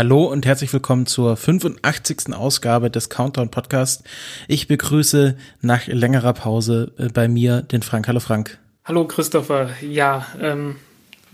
[0.00, 2.32] Hallo und herzlich willkommen zur 85.
[2.32, 4.02] Ausgabe des Countdown Podcast.
[4.48, 8.08] Ich begrüße nach längerer Pause äh, bei mir den Frank.
[8.08, 8.56] Hallo Frank.
[8.86, 9.68] Hallo Christopher.
[9.82, 10.76] Ja, ähm,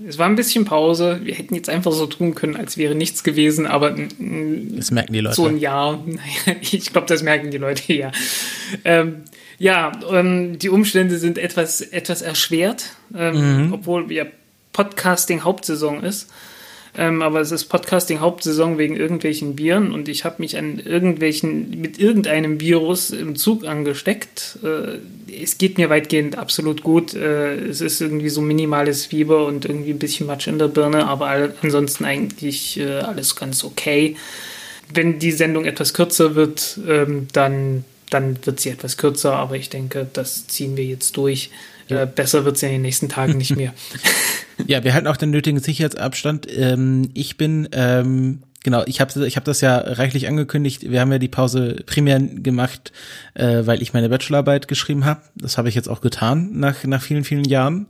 [0.04, 1.20] es war ein bisschen Pause.
[1.22, 5.20] Wir hätten jetzt einfach so tun können, als wäre nichts gewesen, aber das merken die
[5.20, 5.36] Leute.
[5.36, 6.04] So ein Jahr.
[6.60, 8.10] Ich glaube, das merken die Leute ja.
[8.84, 9.22] Ähm,
[9.58, 13.72] ja, ähm, die Umstände sind etwas, etwas erschwert, ähm, mhm.
[13.74, 14.24] obwohl ja
[14.72, 16.32] Podcasting Hauptsaison ist.
[16.98, 21.78] Ähm, aber es ist Podcasting Hauptsaison wegen irgendwelchen Viren und ich habe mich an irgendwelchen,
[21.78, 24.58] mit irgendeinem Virus im Zug angesteckt.
[24.62, 24.98] Äh,
[25.42, 27.14] es geht mir weitgehend absolut gut.
[27.14, 31.06] Äh, es ist irgendwie so minimales Fieber und irgendwie ein bisschen Matsch in der Birne,
[31.06, 34.16] aber all, ansonsten eigentlich äh, alles ganz okay.
[34.92, 39.68] Wenn die Sendung etwas kürzer wird, ähm, dann, dann wird sie etwas kürzer, aber ich
[39.68, 41.50] denke, das ziehen wir jetzt durch.
[41.88, 43.72] Äh, besser wird es ja in den nächsten Tagen nicht mehr.
[44.66, 46.46] ja, wir halten auch den nötigen Sicherheitsabstand.
[46.50, 50.90] Ähm, ich bin ähm, genau, ich habe ich hab das ja reichlich angekündigt.
[50.90, 52.92] Wir haben ja die Pause primär gemacht,
[53.34, 55.20] äh, weil ich meine Bachelorarbeit geschrieben habe.
[55.36, 57.86] Das habe ich jetzt auch getan nach, nach vielen, vielen Jahren.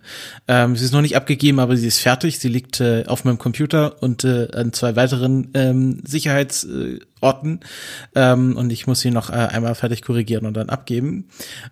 [0.46, 2.38] Ähm, sie ist noch nicht abgegeben, aber sie ist fertig.
[2.38, 7.60] Sie liegt äh, auf meinem Computer und äh, an zwei weiteren ähm, Sicherheits- äh, Orten
[8.14, 11.28] ähm, und ich muss sie noch äh, einmal fertig korrigieren und dann abgeben.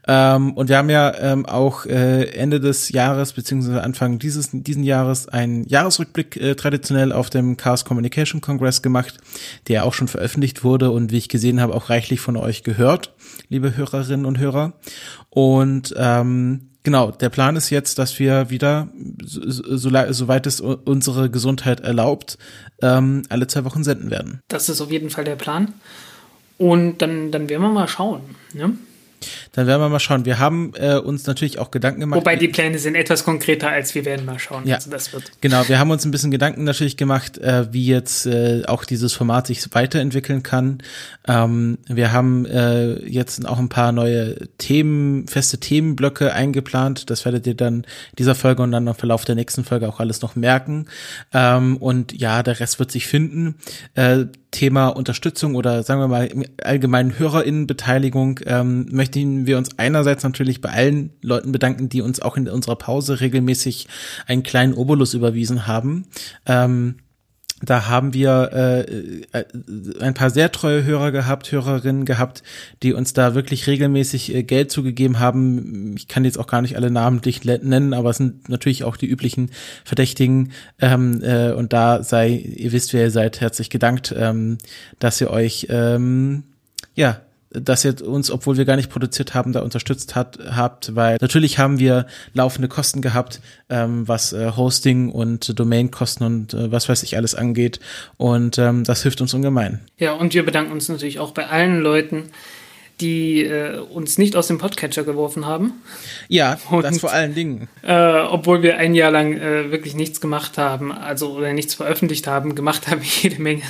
[0.06, 4.84] Ähm, und wir haben ja ähm, auch äh, Ende des Jahres beziehungsweise Anfang dieses diesen
[4.84, 9.18] Jahres einen Jahresrückblick äh, traditionell auf dem Chaos Communication Congress gemacht,
[9.68, 13.14] der auch schon veröffentlicht wurde und wie ich gesehen habe auch reichlich von euch gehört,
[13.48, 14.73] liebe Hörerinnen und Hörer.
[15.29, 18.89] Und ähm, Genau, der Plan ist jetzt, dass wir wieder,
[19.22, 19.40] so,
[19.77, 22.36] so, soweit es unsere Gesundheit erlaubt,
[22.83, 24.40] ähm, alle zwei Wochen senden werden.
[24.48, 25.73] Das ist auf jeden Fall der Plan.
[26.58, 28.20] Und dann, dann werden wir mal schauen.
[28.52, 28.77] Ne?
[29.52, 30.24] Dann werden wir mal schauen.
[30.24, 32.18] Wir haben äh, uns natürlich auch Gedanken gemacht.
[32.18, 34.67] Wobei die Pläne sind etwas konkreter, als wir werden mal schauen.
[34.67, 35.30] Ja, also das wird.
[35.40, 39.12] Genau, wir haben uns ein bisschen Gedanken natürlich gemacht, äh, wie jetzt äh, auch dieses
[39.12, 40.79] Format sich weiterentwickeln kann.
[41.27, 47.11] Ähm, wir haben äh, jetzt auch ein paar neue Themen, feste Themenblöcke eingeplant.
[47.11, 47.86] Das werdet ihr dann
[48.18, 50.86] dieser Folge und dann im Verlauf der nächsten Folge auch alles noch merken.
[51.33, 53.56] Ähm, und ja, der Rest wird sich finden.
[53.95, 56.31] Äh, Thema Unterstützung oder sagen wir mal
[56.63, 62.37] allgemeinen HörerInnenbeteiligung ähm, möchten wir uns einerseits natürlich bei allen Leuten bedanken, die uns auch
[62.37, 63.89] in unserer Pause regelmäßig
[64.27, 66.07] einen kleinen Obolus überwiesen haben.
[66.47, 66.95] Ähm,
[67.64, 68.80] da haben wir äh,
[69.39, 69.45] äh,
[70.01, 72.42] ein paar sehr treue Hörer gehabt, Hörerinnen gehabt,
[72.83, 75.95] die uns da wirklich regelmäßig äh, Geld zugegeben haben.
[75.97, 79.08] Ich kann jetzt auch gar nicht alle namentlich nennen, aber es sind natürlich auch die
[79.08, 79.51] üblichen
[79.85, 80.53] Verdächtigen.
[80.80, 84.58] Ähm, äh, und da sei, ihr wisst, wer ihr seid, herzlich gedankt, ähm,
[84.98, 86.45] dass ihr euch ähm,
[86.95, 87.20] ja
[87.55, 91.59] dass ihr uns, obwohl wir gar nicht produziert haben, da unterstützt hat, habt, weil natürlich
[91.59, 97.03] haben wir laufende Kosten gehabt, ähm, was äh, Hosting und Domainkosten und äh, was weiß
[97.05, 97.81] ich alles angeht.
[98.17, 99.81] Und ähm, das hilft uns ungemein.
[99.98, 102.25] Ja, und wir bedanken uns natürlich auch bei allen Leuten,
[103.01, 105.73] die äh, uns nicht aus dem Podcatcher geworfen haben.
[106.29, 107.69] Ja, und, das vor allen Dingen.
[107.83, 112.27] Äh, obwohl wir ein Jahr lang äh, wirklich nichts gemacht haben, also oder nichts veröffentlicht
[112.27, 113.63] haben, gemacht haben jede Menge.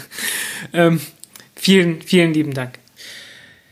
[0.73, 1.01] Ähm,
[1.55, 2.84] vielen, vielen lieben Dank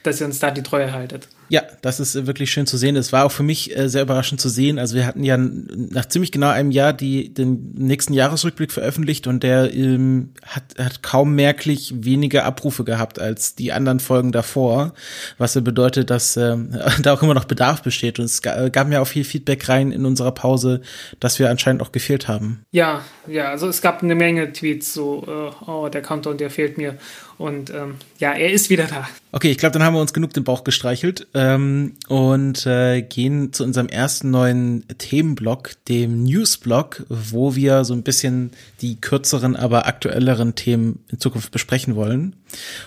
[0.02, 1.28] dass ihr uns da die Treue haltet.
[1.52, 2.96] Ja, das ist äh, wirklich schön zu sehen.
[2.96, 4.78] Es war auch für mich äh, sehr überraschend zu sehen.
[4.78, 9.42] Also wir hatten ja nach ziemlich genau einem Jahr die, den nächsten Jahresrückblick veröffentlicht und
[9.42, 14.94] der ähm, hat, hat kaum merklich weniger Abrufe gehabt als die anderen Folgen davor,
[15.36, 16.56] was ja bedeutet, dass äh,
[17.02, 18.18] da auch immer noch Bedarf besteht.
[18.18, 20.80] Und es gab mir auch viel Feedback rein in unserer Pause,
[21.20, 22.64] dass wir anscheinend auch gefehlt haben.
[22.70, 26.78] Ja, ja, also es gab eine Menge Tweets, so, äh, oh, der Countdown, der fehlt
[26.78, 26.96] mir.
[27.38, 29.08] Und ähm, ja, er ist wieder da.
[29.32, 33.52] Okay, ich glaube, dann haben wir uns genug den Bauch gestreichelt ähm, und äh, gehen
[33.52, 38.50] zu unserem ersten neuen Themenblock, dem Newsblock, wo wir so ein bisschen
[38.80, 42.36] die kürzeren, aber aktuelleren Themen in Zukunft besprechen wollen.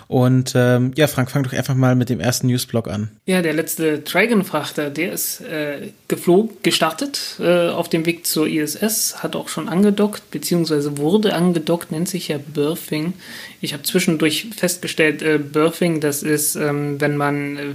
[0.07, 3.09] Und ähm, ja, Frank, fang doch einfach mal mit dem ersten Newsblock an.
[3.25, 9.23] Ja, der letzte Dragon-Frachter, der ist äh, geflogen, gestartet äh, auf dem Weg zur ISS,
[9.23, 13.13] hat auch schon angedockt, beziehungsweise wurde angedockt, nennt sich ja Birthing.
[13.61, 17.73] Ich habe zwischendurch festgestellt, äh, Birthing, das ist, ähm, wenn man, äh,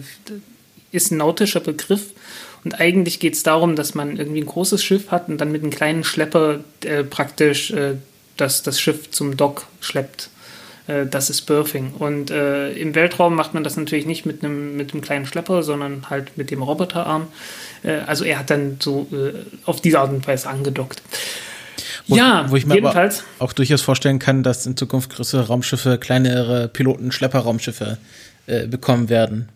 [0.93, 2.13] ist ein nautischer Begriff
[2.65, 5.63] Und eigentlich geht es darum, dass man irgendwie ein großes Schiff hat und dann mit
[5.63, 7.95] einem kleinen Schlepper äh, praktisch äh,
[8.37, 10.29] das, das Schiff zum Dock schleppt.
[10.91, 11.93] Äh, das ist Birthing.
[11.99, 15.63] Und äh, im Weltraum macht man das natürlich nicht mit einem, mit einem kleinen Schlepper,
[15.63, 17.29] sondern halt mit dem Roboterarm.
[17.83, 19.33] Äh, also er hat dann so äh,
[19.65, 21.03] auf diese Art und Weise angedockt.
[22.09, 23.25] Wo, ja, wo ich mir jedenfalls.
[23.39, 27.99] auch durchaus vorstellen kann, dass in Zukunft größere Raumschiffe kleinere Piloten-Schlepper-Raumschiffe
[28.47, 29.49] äh, bekommen werden.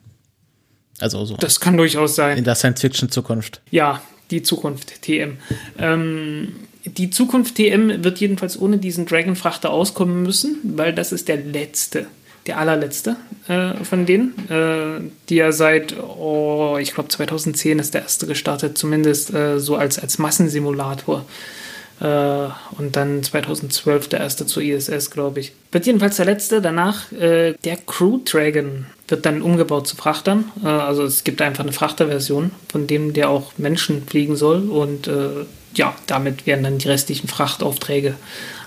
[1.00, 1.36] Also so.
[1.36, 2.38] Das kann durchaus sein.
[2.38, 3.60] In der Science-Fiction-Zukunft.
[3.70, 5.38] Ja, die Zukunft, TM.
[5.78, 6.54] Ähm,
[6.84, 12.06] die Zukunft TM wird jedenfalls ohne diesen Dragon-Frachter auskommen müssen, weil das ist der letzte,
[12.46, 13.16] der allerletzte
[13.48, 18.76] äh, von denen, äh, die ja seit, oh, ich glaube 2010 ist der erste gestartet,
[18.76, 21.24] zumindest äh, so als, als Massensimulator.
[22.00, 25.52] Äh, und dann 2012 der erste zur ISS, glaube ich.
[25.72, 26.60] Wird jedenfalls der letzte.
[26.60, 30.50] Danach äh, der Crew Dragon wird dann umgebaut zu Frachtern.
[30.62, 34.68] Äh, also es gibt einfach eine Frachterversion, von dem der auch Menschen fliegen soll.
[34.68, 35.08] Und
[35.78, 38.14] ja, damit werden dann die restlichen Frachtaufträge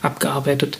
[0.02, 0.80] abgearbeitet.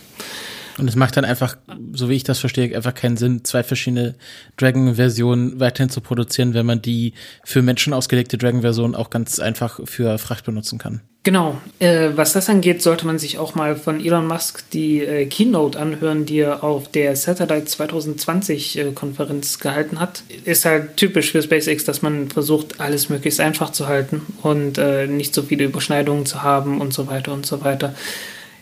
[0.78, 1.58] Und es macht dann einfach,
[1.92, 4.16] so wie ich das verstehe, einfach keinen Sinn, zwei verschiedene
[4.58, 7.14] Dragon-Versionen weiterhin zu produzieren, wenn man die
[7.44, 11.02] für Menschen ausgelegte Dragon-Version auch ganz einfach für Fracht benutzen kann.
[11.28, 11.58] Genau.
[11.80, 15.78] Äh, was das angeht, sollte man sich auch mal von Elon Musk die äh, Keynote
[15.78, 20.24] anhören, die er auf der Satellite 2020 äh, Konferenz gehalten hat.
[20.46, 25.08] Ist halt typisch für SpaceX, dass man versucht, alles möglichst einfach zu halten und äh,
[25.08, 27.94] nicht so viele Überschneidungen zu haben und so weiter und so weiter.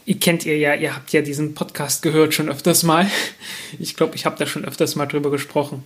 [0.07, 3.09] Ihr kennt ihr ja, ihr habt ja diesen Podcast gehört schon öfters mal.
[3.79, 5.83] Ich glaube, ich habe da schon öfters mal drüber gesprochen.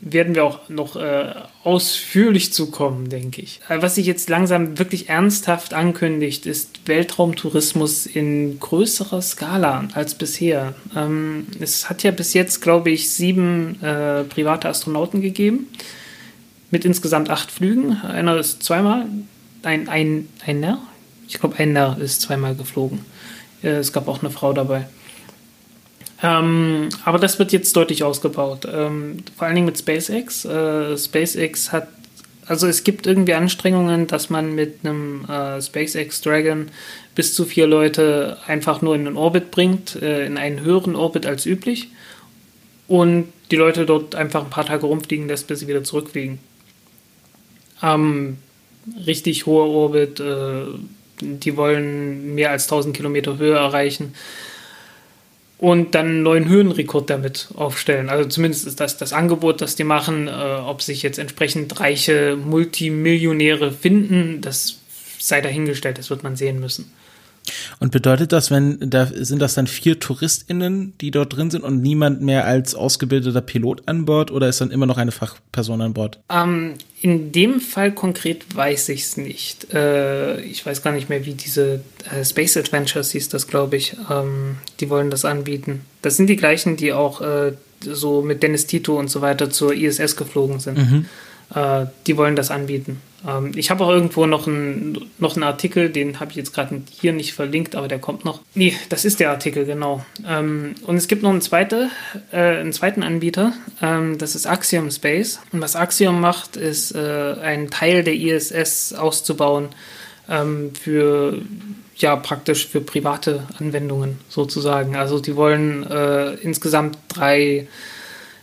[0.00, 3.60] Werden wir auch noch äh, ausführlich zukommen, denke ich.
[3.68, 10.74] Äh, was sich jetzt langsam wirklich ernsthaft ankündigt, ist Weltraumtourismus in größerer Skala als bisher.
[10.96, 15.68] Ähm, es hat ja bis jetzt, glaube ich, sieben äh, private Astronauten gegeben.
[16.70, 17.98] Mit insgesamt acht Flügen.
[17.98, 19.06] Einer ist zweimal,
[19.62, 20.80] ein, ein, einer,
[21.28, 23.04] ich glaube, einer ist zweimal geflogen.
[23.62, 24.86] Äh, es gab auch eine Frau dabei.
[26.22, 28.66] Ähm, aber das wird jetzt deutlich ausgebaut.
[28.70, 30.44] Ähm, vor allen Dingen mit SpaceX.
[30.44, 31.88] Äh, SpaceX hat,
[32.46, 36.66] also es gibt irgendwie Anstrengungen, dass man mit einem äh, SpaceX Dragon
[37.14, 41.24] bis zu vier Leute einfach nur in den Orbit bringt, äh, in einen höheren Orbit
[41.26, 41.88] als üblich.
[42.88, 46.38] Und die Leute dort einfach ein paar Tage rumfliegen lässt, bis sie wieder zurückfliegen.
[47.82, 48.38] Ähm,
[49.06, 50.64] richtig hoher Orbit, äh,
[51.20, 54.14] die wollen mehr als 1000 Kilometer Höhe erreichen
[55.58, 58.08] und dann einen neuen Höhenrekord damit aufstellen.
[58.08, 60.28] Also zumindest ist das das Angebot, das die machen.
[60.28, 64.78] Äh, ob sich jetzt entsprechend reiche Multimillionäre finden, das
[65.18, 66.92] sei dahingestellt, das wird man sehen müssen.
[67.80, 71.80] Und bedeutet das, wenn da sind das dann vier TouristInnen, die dort drin sind und
[71.80, 75.94] niemand mehr als ausgebildeter Pilot an Bord oder ist dann immer noch eine Fachperson an
[75.94, 76.18] Bord?
[76.30, 79.72] Ähm, in dem Fall konkret weiß ich es nicht.
[79.72, 81.80] Äh, ich weiß gar nicht mehr, wie diese
[82.10, 83.96] äh, Space Adventures hieß das, glaube ich.
[84.10, 85.82] Ähm, die wollen das anbieten.
[86.02, 89.74] Das sind die gleichen, die auch äh, so mit Dennis Tito und so weiter zur
[89.74, 90.78] ISS geflogen sind.
[90.78, 91.06] Mhm.
[91.54, 93.00] Äh, die wollen das anbieten.
[93.26, 96.82] Ähm, ich habe auch irgendwo noch, ein, noch einen Artikel, den habe ich jetzt gerade
[96.90, 98.40] hier nicht verlinkt, aber der kommt noch.
[98.54, 100.04] Nee, das ist der Artikel, genau.
[100.26, 101.90] Ähm, und es gibt noch einen, zweite,
[102.30, 103.52] äh, einen zweiten Anbieter,
[103.82, 105.40] ähm, das ist Axiom Space.
[105.52, 109.68] Und was Axiom macht, ist äh, einen Teil der ISS auszubauen
[110.28, 111.40] ähm, für
[111.96, 114.94] ja praktisch für private Anwendungen sozusagen.
[114.94, 117.66] Also die wollen äh, insgesamt drei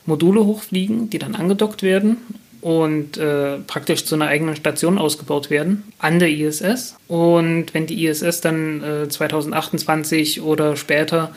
[0.05, 2.17] Module hochfliegen, die dann angedockt werden
[2.65, 6.95] und äh, praktisch zu einer eigenen Station ausgebaut werden an der ISS.
[7.07, 11.31] Und wenn die ISS dann äh, 2028 oder später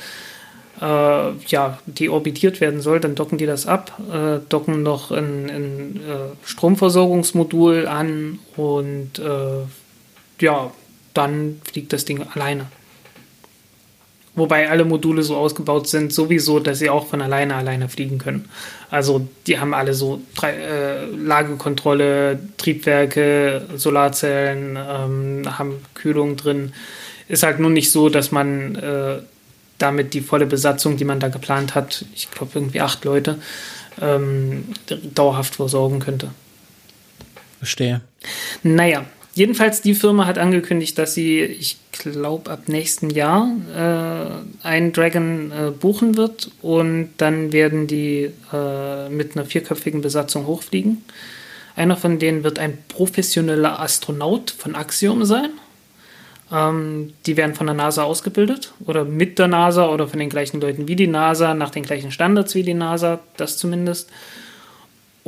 [0.80, 5.97] äh, ja, deorbitiert werden soll, dann docken die das ab, äh, docken noch ein, ein
[5.97, 9.66] äh, Stromversorgungsmodul an und äh,
[10.40, 10.73] ja,
[11.12, 12.68] dann fliegt das Ding alleine.
[14.38, 18.49] Wobei alle Module so ausgebaut sind, sowieso, dass sie auch von alleine alleine fliegen können.
[18.90, 26.73] Also die haben alle so drei, äh, Lagekontrolle, Triebwerke, Solarzellen, ähm, haben Kühlung drin.
[27.28, 29.18] Ist halt nur nicht so, dass man äh,
[29.78, 33.38] damit die volle Besatzung, die man da geplant hat, ich glaube irgendwie acht Leute,
[34.00, 34.64] ähm,
[35.14, 36.30] dauerhaft versorgen könnte.
[37.59, 38.00] Verstehe.
[38.62, 39.04] Naja,
[39.38, 45.52] Jedenfalls, die Firma hat angekündigt, dass sie, ich glaube, ab nächsten Jahr äh, einen Dragon
[45.52, 51.04] äh, buchen wird und dann werden die äh, mit einer vierköpfigen Besatzung hochfliegen.
[51.76, 55.50] Einer von denen wird ein professioneller Astronaut von Axiom sein.
[56.50, 60.61] Ähm, die werden von der NASA ausgebildet oder mit der NASA oder von den gleichen
[60.61, 64.11] Leuten wie die NASA, nach den gleichen Standards wie die NASA, das zumindest.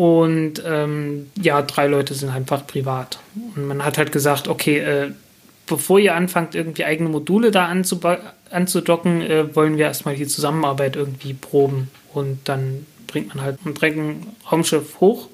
[0.00, 3.18] Und ähm, ja, drei Leute sind einfach privat.
[3.54, 5.10] Und man hat halt gesagt, okay, äh,
[5.66, 11.34] bevor ihr anfangt, irgendwie eigene Module da anzudocken, äh, wollen wir erstmal die Zusammenarbeit irgendwie
[11.34, 11.90] proben.
[12.14, 15.28] Und dann bringt man halt ein Dragon-Raumschiff hoch.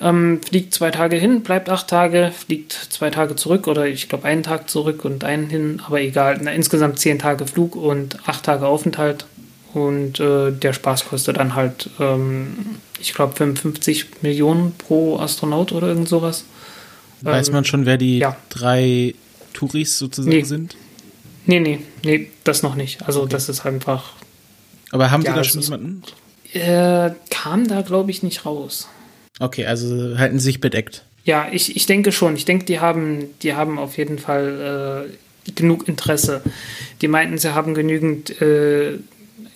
[0.00, 4.24] Ähm, fliegt zwei Tage hin, bleibt acht Tage, fliegt zwei Tage zurück oder ich glaube
[4.24, 6.38] einen Tag zurück und einen hin, aber egal.
[6.40, 9.26] Na, insgesamt zehn Tage Flug und acht Tage Aufenthalt.
[9.74, 15.88] Und äh, der Spaß kostet dann halt, ähm, ich glaube, 55 Millionen pro Astronaut oder
[15.88, 16.44] irgend sowas.
[17.20, 18.36] Weiß ähm, man schon, wer die ja.
[18.48, 19.14] drei
[19.52, 20.42] Touris sozusagen nee.
[20.42, 20.76] sind?
[21.46, 23.02] Nee, nee, nee, das noch nicht.
[23.06, 23.30] Also okay.
[23.30, 24.12] das ist einfach.
[24.90, 26.02] Aber haben ja, Sie da schon jemanden?
[26.52, 28.88] Äh, kam da, glaube ich, nicht raus.
[29.40, 31.04] Okay, also halten Sie sich bedeckt.
[31.24, 32.36] Ja, ich, ich denke schon.
[32.36, 35.08] Ich denke, die haben, die haben auf jeden Fall
[35.46, 36.42] äh, genug Interesse.
[37.00, 38.98] Die meinten, sie haben genügend äh,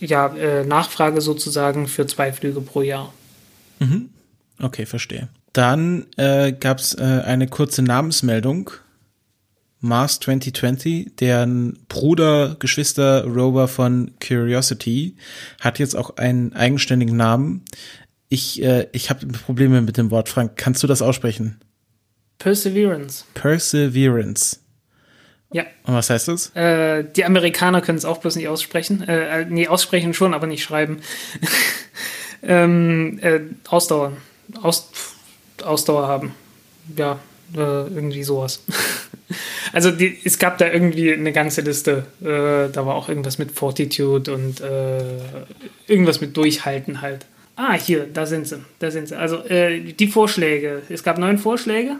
[0.00, 3.12] ja, äh, Nachfrage sozusagen für zwei Flüge pro Jahr.
[3.78, 4.10] Mhm.
[4.60, 5.28] Okay, verstehe.
[5.52, 8.70] Dann äh, gab es äh, eine kurze Namensmeldung.
[9.80, 15.16] Mars 2020, deren Bruder, Geschwister Rover von Curiosity,
[15.60, 17.64] hat jetzt auch einen eigenständigen Namen.
[18.28, 20.56] Ich, äh, ich habe Probleme mit dem Wort, Frank.
[20.56, 21.60] Kannst du das aussprechen?
[22.38, 23.24] Perseverance.
[23.34, 24.58] Perseverance.
[25.52, 25.64] Ja.
[25.84, 26.54] Und was heißt das?
[26.56, 29.06] Äh, die Amerikaner können es auch bloß nicht aussprechen.
[29.06, 31.00] Äh, äh nee, aussprechen schon, aber nicht schreiben.
[32.42, 34.12] ähm, äh, Ausdauer.
[34.62, 34.90] Aus,
[35.64, 36.34] Ausdauer haben.
[36.96, 37.18] Ja,
[37.54, 38.62] äh, irgendwie sowas.
[39.72, 42.06] also die, es gab da irgendwie eine ganze Liste.
[42.20, 44.60] Äh, da war auch irgendwas mit Fortitude und
[45.86, 47.26] irgendwas mit Durchhalten halt.
[47.56, 48.62] Ah, hier, da sind sie.
[48.78, 49.18] Da sind sie.
[49.18, 50.82] Also äh, die Vorschläge.
[50.90, 51.96] Es gab neun Vorschläge.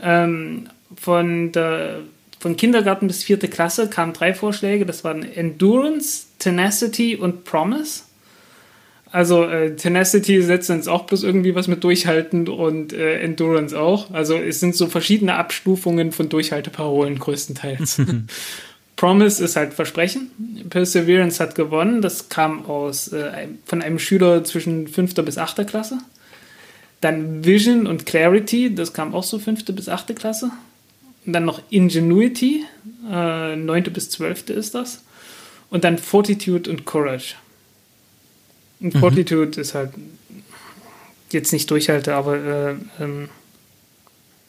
[0.00, 2.00] Ähm, von, der,
[2.38, 4.86] von Kindergarten bis vierte Klasse kamen drei Vorschläge.
[4.86, 8.02] Das waren Endurance, Tenacity und Promise.
[9.14, 14.12] Also äh, Tenacity setzt uns auch bloß irgendwie was mit Durchhalten und äh, Endurance auch.
[14.12, 18.02] Also es sind so verschiedene Abstufungen von Durchhalteparolen größtenteils.
[18.96, 20.66] Promise ist halt Versprechen.
[20.68, 22.02] Perseverance hat gewonnen.
[22.02, 25.14] Das kam aus äh, von einem Schüler zwischen 5.
[25.24, 25.64] bis 8.
[25.64, 25.98] Klasse.
[27.00, 29.64] Dann Vision und Clarity, das kam auch so 5.
[29.66, 30.16] bis 8.
[30.16, 30.50] Klasse.
[31.24, 32.64] Und dann noch Ingenuity,
[33.08, 33.84] äh, 9.
[33.92, 34.50] bis 12.
[34.50, 35.04] ist das.
[35.70, 37.36] Und dann Fortitude und Courage.
[38.84, 38.98] Und mhm.
[39.00, 39.92] Fortitude ist halt
[41.30, 43.30] jetzt nicht durchhalte, aber äh, ähm,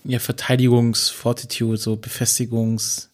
[0.03, 3.07] ja, Verteidigungs-Fortitude, so Befestigungs-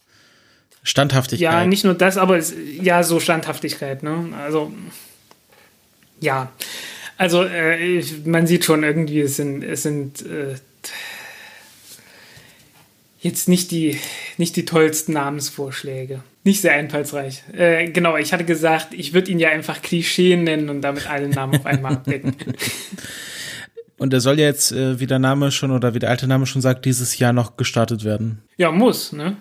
[0.83, 1.43] Standhaftigkeit.
[1.43, 4.33] Ja, nicht nur das, aber es, ja, so Standhaftigkeit, ne?
[4.35, 4.73] Also,
[6.19, 6.51] ja.
[7.17, 10.55] Also, äh, man sieht schon irgendwie, es sind, es sind äh,
[13.19, 13.99] jetzt nicht die,
[14.37, 16.23] nicht die tollsten Namensvorschläge.
[16.43, 17.43] Nicht sehr einfallsreich.
[17.53, 21.27] Äh, genau, ich hatte gesagt, ich würde ihn ja einfach Klischee nennen und damit alle
[21.29, 22.35] Namen auf einmal abdecken.
[24.01, 26.47] Und er soll ja jetzt, äh, wie der Name schon oder wie der alte Name
[26.47, 28.41] schon sagt, dieses Jahr noch gestartet werden.
[28.57, 29.37] Ja, muss, ne?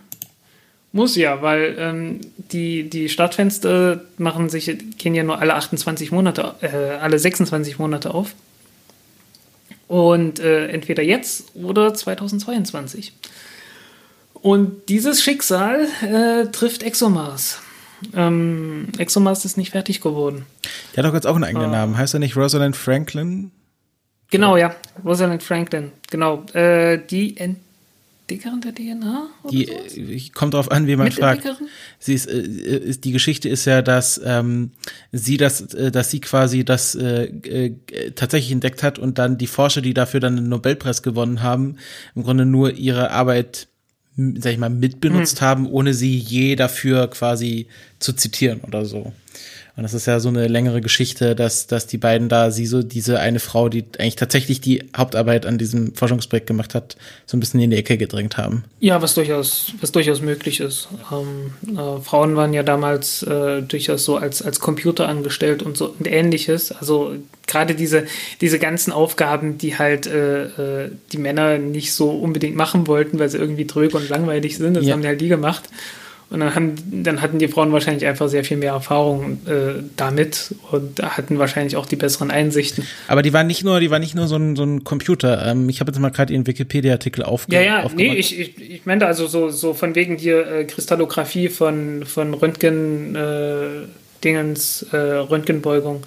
[0.93, 6.57] Muss ja, weil ähm, die, die Startfenster machen sich, gehen ja nur alle 28 Monate,
[6.61, 8.35] äh, alle 26 Monate auf.
[9.89, 13.15] Und äh, entweder jetzt oder 2022.
[14.43, 17.61] Und dieses Schicksal äh, trifft ExoMars.
[18.15, 20.47] Ähm, ExoMars ist nicht fertig geworden.
[20.95, 21.97] Der hat doch jetzt auch einen eigenen äh, Namen.
[21.99, 23.51] Heißt er nicht Rosalind Franklin?
[24.31, 24.75] Genau, ja.
[25.05, 25.93] Rosalind Franklin.
[26.11, 26.45] Genau.
[26.55, 27.67] Äh, die entdeckt
[28.31, 29.29] dickeren der DNA?
[29.51, 30.33] Die sowas?
[30.35, 31.47] kommt darauf an, wie man fragt.
[31.99, 34.71] Sie ist, äh, ist, die Geschichte ist ja, dass ähm,
[35.13, 37.75] sie das, äh, dass sie quasi das äh, äh,
[38.15, 41.77] tatsächlich entdeckt hat und dann die Forscher, die dafür dann den Nobelpreis gewonnen haben,
[42.15, 43.69] im Grunde nur ihre Arbeit
[44.39, 45.47] sag ich mal, mitbenutzt hm.
[45.47, 47.67] haben, ohne sie je dafür quasi
[47.99, 49.13] zu zitieren oder so.
[49.81, 52.83] Und das ist ja so eine längere Geschichte, dass, dass die beiden da, sie so,
[52.83, 57.41] diese eine Frau, die eigentlich tatsächlich die Hauptarbeit an diesem Forschungsprojekt gemacht hat, so ein
[57.41, 58.65] bisschen in die Ecke gedrängt haben.
[58.81, 60.89] Ja, was durchaus, was durchaus möglich ist.
[61.11, 65.95] Ähm, äh, Frauen waren ja damals äh, durchaus so als, als Computer angestellt und so
[65.99, 66.73] und ähnliches.
[66.73, 67.15] Also
[67.47, 68.05] gerade diese,
[68.43, 73.31] diese ganzen Aufgaben, die halt äh, äh die Männer nicht so unbedingt machen wollten, weil
[73.31, 74.93] sie irgendwie tröge und langweilig sind, das ja.
[74.93, 75.71] haben die halt die gemacht.
[76.31, 80.55] Und dann, haben, dann hatten die Frauen wahrscheinlich einfach sehr viel mehr Erfahrung äh, damit
[80.71, 82.87] und hatten wahrscheinlich auch die besseren Einsichten.
[83.09, 85.45] Aber die waren nicht nur, die waren nicht nur so ein, so ein Computer.
[85.45, 87.97] Ähm, ich habe jetzt mal gerade ihren Wikipedia-Artikel aufge Ja, ja, aufgemacht.
[87.97, 92.33] nee, ich, ich, ich meinte also so, so von wegen hier äh, Kristallographie von, von
[92.33, 93.69] Röntgen, äh,
[94.23, 96.05] Dingens, äh, Röntgenbeugung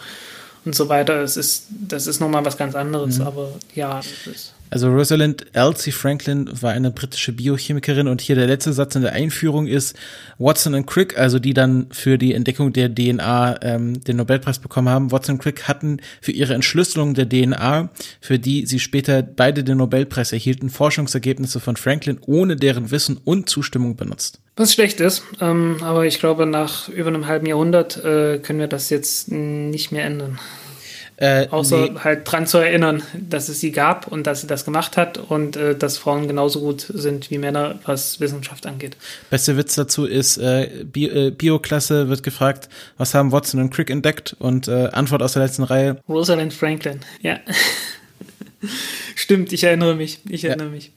[0.64, 1.22] und so weiter.
[1.22, 3.28] Es ist, das ist nochmal was ganz anderes, mhm.
[3.28, 8.48] aber ja, das ist Also Rosalind Elsie Franklin war eine britische Biochemikerin und hier der
[8.48, 9.96] letzte Satz in der Einführung ist,
[10.40, 14.90] Watson und Crick, also die dann für die Entdeckung der DNA ähm, den Nobelpreis bekommen
[14.90, 17.90] haben, Watson und Crick hatten für ihre Entschlüsselung der DNA,
[18.20, 23.48] für die sie später beide den Nobelpreis erhielten, Forschungsergebnisse von Franklin ohne deren Wissen und
[23.48, 24.40] Zustimmung benutzt.
[24.56, 28.68] Was schlecht ist, ähm, aber ich glaube, nach über einem halben Jahrhundert äh, können wir
[28.68, 30.40] das jetzt nicht mehr ändern.
[31.24, 32.00] Äh, Außer nee.
[32.04, 35.56] halt dran zu erinnern, dass es sie gab und dass sie das gemacht hat und
[35.56, 38.98] äh, dass Frauen genauso gut sind wie Männer, was Wissenschaft angeht.
[39.30, 44.36] Beste Witz dazu ist, äh, äh, Bioklasse wird gefragt, was haben Watson und Crick entdeckt?
[44.38, 46.02] Und äh, Antwort aus der letzten Reihe.
[46.10, 47.40] Rosalind Franklin, ja.
[49.16, 50.20] Stimmt, ich erinnere mich.
[50.28, 50.74] Ich erinnere ja.
[50.74, 50.92] mich.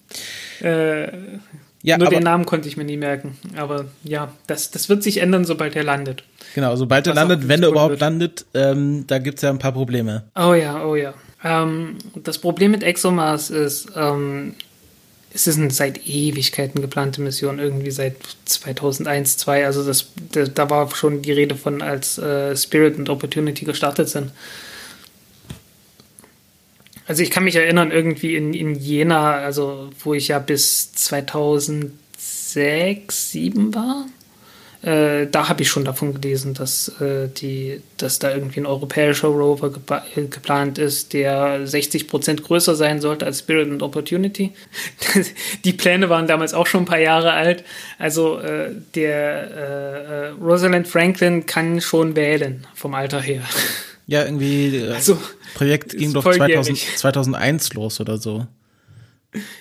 [0.61, 1.39] Äh,
[1.87, 3.39] ja, Nur den Namen konnte ich mir nie merken.
[3.57, 6.25] Aber ja, das, das wird sich ändern, sobald er landet.
[6.57, 8.01] Genau, sobald er landet, wenn er überhaupt wird.
[8.01, 10.25] landet, ähm, da es ja ein paar Probleme.
[10.35, 11.15] Oh ja, oh ja.
[11.45, 14.57] Ähm, das Problem mit ExoMars ist, ähm,
[15.33, 18.17] es ist eine seit Ewigkeiten geplante Mission, irgendwie seit
[18.47, 19.65] 2001, 2002.
[19.65, 24.09] Also das, da, da war schon die Rede von, als äh, Spirit und Opportunity gestartet
[24.09, 24.33] sind.
[27.07, 31.97] Also ich kann mich erinnern, irgendwie in, in Jena, also wo ich ja bis 2006,
[32.57, 34.07] 2007 war,
[34.83, 39.29] äh, da habe ich schon davon gelesen, dass, äh, die, dass da irgendwie ein europäischer
[39.29, 39.73] Rover
[40.15, 44.53] geplant ist, der 60 Prozent größer sein sollte als Spirit and Opportunity.
[45.65, 47.65] die Pläne waren damals auch schon ein paar Jahre alt.
[47.99, 53.43] Also äh, der äh, äh, Rosalind Franklin kann schon wählen vom Alter her.
[54.07, 54.77] Ja, irgendwie.
[54.77, 55.19] Äh, also,
[55.55, 58.47] Projekt ging doch 2000, 2001 los oder so.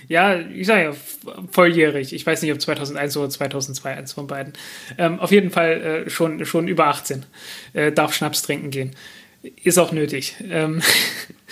[0.07, 0.93] Ja, ich sage ja,
[1.51, 2.13] volljährig.
[2.13, 4.53] Ich weiß nicht, ob 2001 oder 2002, eins von beiden.
[4.97, 7.25] Ähm, auf jeden Fall äh, schon, schon über 18.
[7.73, 8.91] Äh, darf Schnaps trinken gehen.
[9.63, 10.35] Ist auch nötig.
[10.49, 10.81] Ähm,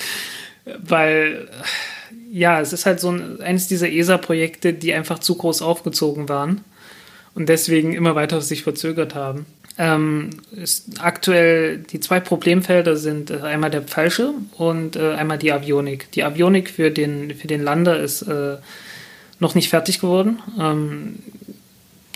[0.66, 1.50] weil,
[2.32, 6.64] ja, es ist halt so ein, eines dieser ESA-Projekte, die einfach zu groß aufgezogen waren
[7.36, 9.46] und deswegen immer weiter sich verzögert haben.
[9.78, 10.30] Ähm,
[11.00, 16.12] aktuell die zwei Problemfelder sind äh, einmal der Fallschirm und äh, einmal die Avionik.
[16.12, 18.58] Die Avionik für den, für den Lander ist äh,
[19.40, 20.40] noch nicht fertig geworden.
[20.60, 21.20] Ähm,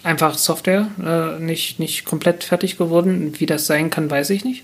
[0.03, 3.33] einfach Software äh, nicht, nicht komplett fertig geworden.
[3.39, 4.63] Wie das sein kann, weiß ich nicht.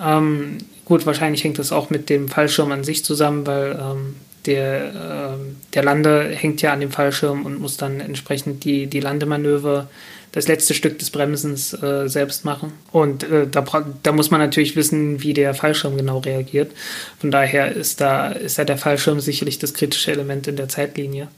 [0.00, 5.34] Ähm, gut, wahrscheinlich hängt das auch mit dem Fallschirm an sich zusammen, weil ähm, der,
[5.34, 9.88] ähm, der Lander hängt ja an dem Fallschirm und muss dann entsprechend die, die Landemanöver
[10.32, 12.72] das letzte Stück des Bremsens äh, selbst machen.
[12.92, 13.64] Und äh, da,
[14.02, 16.72] da muss man natürlich wissen, wie der Fallschirm genau reagiert.
[17.18, 21.28] Von daher ist da, ist da der Fallschirm sicherlich das kritische Element in der Zeitlinie.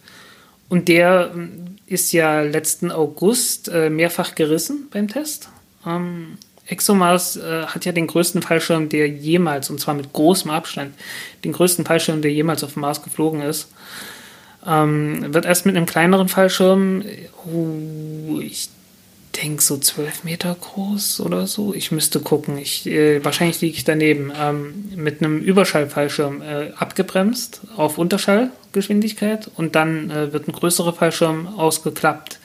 [0.68, 5.48] Und der äh, ist ja letzten August äh, mehrfach gerissen beim Test.
[5.86, 10.94] Ähm, ExoMars äh, hat ja den größten Fallschirm, der jemals, und zwar mit großem Abstand,
[11.44, 13.68] den größten Fallschirm, der jemals auf dem Mars geflogen ist.
[14.66, 17.02] Ähm, wird erst mit einem kleineren Fallschirm,
[17.46, 18.68] uh, ich
[19.36, 21.74] denke so zwölf Meter groß oder so.
[21.74, 22.58] Ich müsste gucken.
[22.58, 24.32] Ich, äh, wahrscheinlich liege ich daneben.
[24.38, 31.46] Ähm, mit einem Überschallfallschirm äh, abgebremst auf Unterschallgeschwindigkeit und dann äh, wird ein größerer Fallschirm
[31.46, 32.38] ausgeklappt,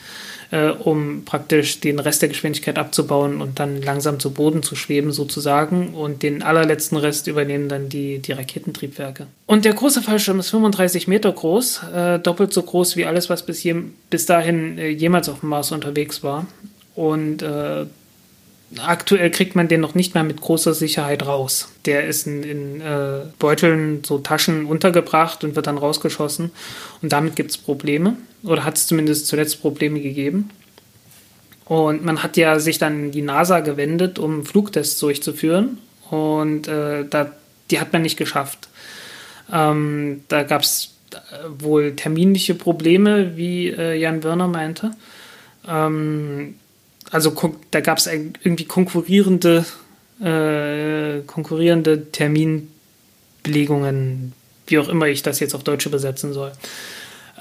[0.52, 5.12] äh, um praktisch den Rest der Geschwindigkeit abzubauen und dann langsam zu Boden zu schweben
[5.12, 5.96] sozusagen.
[5.96, 9.28] Und den allerletzten Rest übernehmen dann die, die Raketentriebwerke.
[9.48, 13.44] Und der große Fallschirm ist 35 Meter groß, äh, doppelt so groß wie alles, was
[13.44, 13.76] bis, je,
[14.10, 16.46] bis dahin äh, jemals auf dem Mars unterwegs war.
[16.96, 17.86] Und äh,
[18.78, 21.70] aktuell kriegt man den noch nicht mal mit großer Sicherheit raus.
[21.86, 26.52] Der ist in, in äh, Beuteln, so Taschen untergebracht und wird dann rausgeschossen.
[27.02, 28.16] Und damit gibt es Probleme.
[28.44, 30.50] Oder hat es zumindest zuletzt Probleme gegeben.
[31.66, 35.80] Und man hat ja sich dann die NASA gewendet, um Flugtests durchzuführen.
[36.10, 37.32] Und äh, da,
[37.72, 38.70] die hat man nicht geschafft.
[39.52, 41.18] Ähm, da gab es äh,
[41.60, 44.92] wohl terminliche Probleme, wie äh, Jan Werner meinte.
[45.68, 46.56] Ähm,
[47.12, 47.34] also
[47.72, 49.66] da gab es irgendwie konkurrierende,
[50.22, 54.34] äh, konkurrierende Terminbelegungen,
[54.68, 56.52] wie auch immer ich das jetzt auf Deutsch übersetzen soll.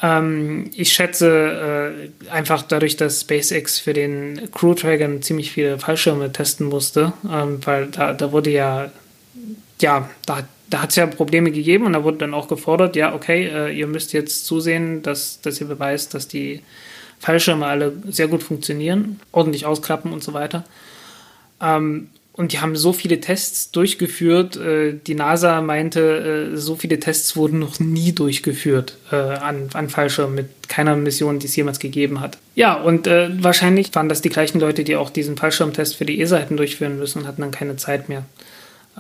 [0.03, 6.33] Ähm, ich schätze äh, einfach dadurch, dass SpaceX für den Crew Dragon ziemlich viele Fallschirme
[6.33, 8.91] testen musste, ähm, weil da, da wurde ja,
[9.81, 13.15] ja, da, da hat es ja Probleme gegeben und da wurde dann auch gefordert, ja,
[13.15, 16.63] okay, äh, ihr müsst jetzt zusehen, dass, dass ihr beweist, dass die
[17.25, 20.65] Fallschirme alle sehr gut funktionieren, ordentlich ausklappen und so weiter.
[21.59, 24.57] Ähm, und die haben so viele Tests durchgeführt.
[24.57, 29.89] Äh, die NASA meinte, äh, so viele Tests wurden noch nie durchgeführt äh, an, an
[29.89, 32.37] Fallschirmen mit keiner Mission, die es jemals gegeben hat.
[32.57, 36.21] Ja, und äh, wahrscheinlich waren das die gleichen Leute, die auch diesen Fallschirmtest für die
[36.21, 38.27] ESA hätten durchführen müssen und hatten dann keine Zeit mehr.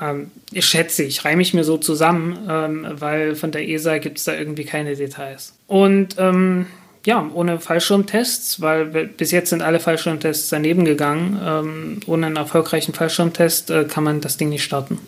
[0.00, 4.16] Ähm, ich schätze, ich reime ich mir so zusammen, ähm, weil von der ESA gibt
[4.16, 5.52] es da irgendwie keine Details.
[5.66, 6.66] Und ähm,
[7.04, 11.38] ja, ohne Fallschirmtests, weil bis jetzt sind alle Fallschirmtests daneben gegangen.
[11.44, 14.98] Ähm, ohne einen erfolgreichen Fallschirmtest äh, kann man das Ding nicht starten.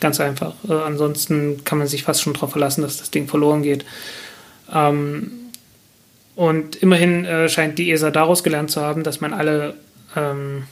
[0.00, 0.54] Ganz einfach.
[0.68, 3.86] Äh, ansonsten kann man sich fast schon darauf verlassen, dass das Ding verloren geht.
[4.72, 5.30] Ähm,
[6.34, 9.74] und immerhin äh, scheint die ESA daraus gelernt zu haben, dass man alle,
[10.14, 10.64] ähm,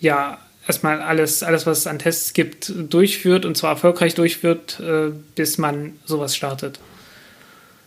[0.00, 5.12] ja, erstmal alles, alles, was es an Tests gibt, durchführt und zwar erfolgreich durchführt, äh,
[5.34, 6.80] bis man sowas startet.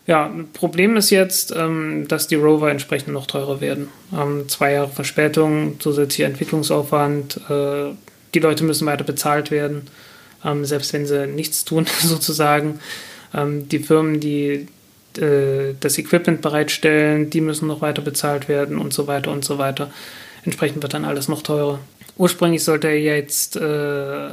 [0.10, 3.90] Ja, Problem ist jetzt, ähm, dass die Rover entsprechend noch teurer werden.
[4.12, 7.94] Ähm, zwei Jahre Verspätung, zusätzlicher Entwicklungsaufwand, äh,
[8.34, 9.84] die Leute müssen weiter bezahlt werden,
[10.44, 12.80] ähm, selbst wenn sie nichts tun, sozusagen.
[13.32, 14.66] Die Firmen, die
[15.20, 19.60] äh, das Equipment bereitstellen, die müssen noch weiter bezahlt werden und so weiter und so
[19.60, 19.92] weiter.
[20.44, 21.78] Entsprechend wird dann alles noch teurer.
[22.18, 24.30] Ursprünglich sollte er jetzt, äh,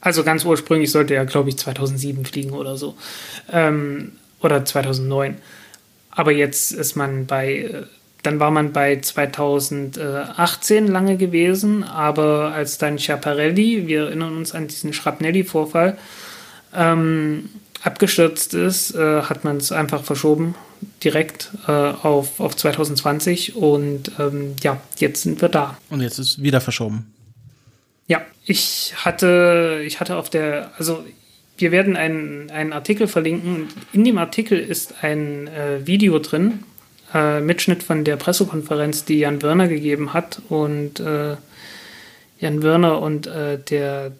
[0.00, 2.94] also ganz ursprünglich sollte er, glaube ich, 2007 fliegen oder so.
[4.42, 5.36] Oder 2009.
[6.10, 7.82] Aber jetzt ist man bei, äh,
[8.22, 14.68] dann war man bei 2018 lange gewesen, aber als dann Schiaparelli, wir erinnern uns an
[14.68, 15.98] diesen Schrapnelli-Vorfall,
[16.74, 17.48] ähm,
[17.82, 20.54] abgestürzt ist, äh, hat man es einfach verschoben,
[21.02, 25.78] direkt äh, auf, auf 2020 und ähm, ja, jetzt sind wir da.
[25.90, 27.12] Und jetzt ist wieder verschoben.
[28.06, 31.04] Ja, ich hatte, ich hatte auf der, also
[31.58, 33.68] wir werden einen, einen Artikel verlinken.
[33.92, 36.64] In dem Artikel ist ein äh, Video drin,
[37.14, 40.40] äh, Mitschnitt von der Pressekonferenz, die Jan Wörner gegeben hat.
[40.48, 41.36] Und äh,
[42.40, 44.12] Jan Wörner und äh, der,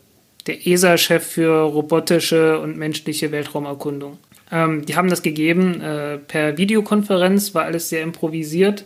[0.46, 4.18] der ESA-Chef für robotische und menschliche Weltraumerkundung.
[4.52, 8.84] Ähm, die haben das gegeben äh, per Videokonferenz, war alles sehr improvisiert.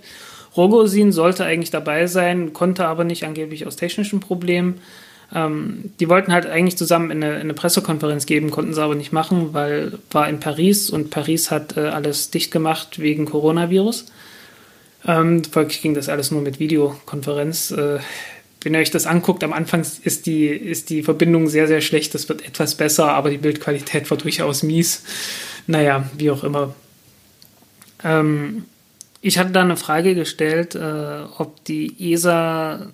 [0.56, 4.80] Rogosin sollte eigentlich dabei sein, konnte aber nicht, angeblich aus technischen Problemen.
[5.34, 9.52] Ähm, die wollten halt eigentlich zusammen eine, eine, Pressekonferenz geben, konnten sie aber nicht machen,
[9.52, 14.06] weil war in Paris und Paris hat äh, alles dicht gemacht wegen Coronavirus.
[15.04, 17.72] Ähm, folglich ging das alles nur mit Videokonferenz.
[17.72, 17.98] Äh,
[18.62, 22.14] wenn ihr euch das anguckt, am Anfang ist die, ist die Verbindung sehr, sehr schlecht.
[22.14, 25.04] Das wird etwas besser, aber die Bildqualität war durchaus mies.
[25.66, 26.74] Naja, wie auch immer.
[28.02, 28.64] Ähm,
[29.20, 32.92] ich hatte da eine Frage gestellt, äh, ob die ESA,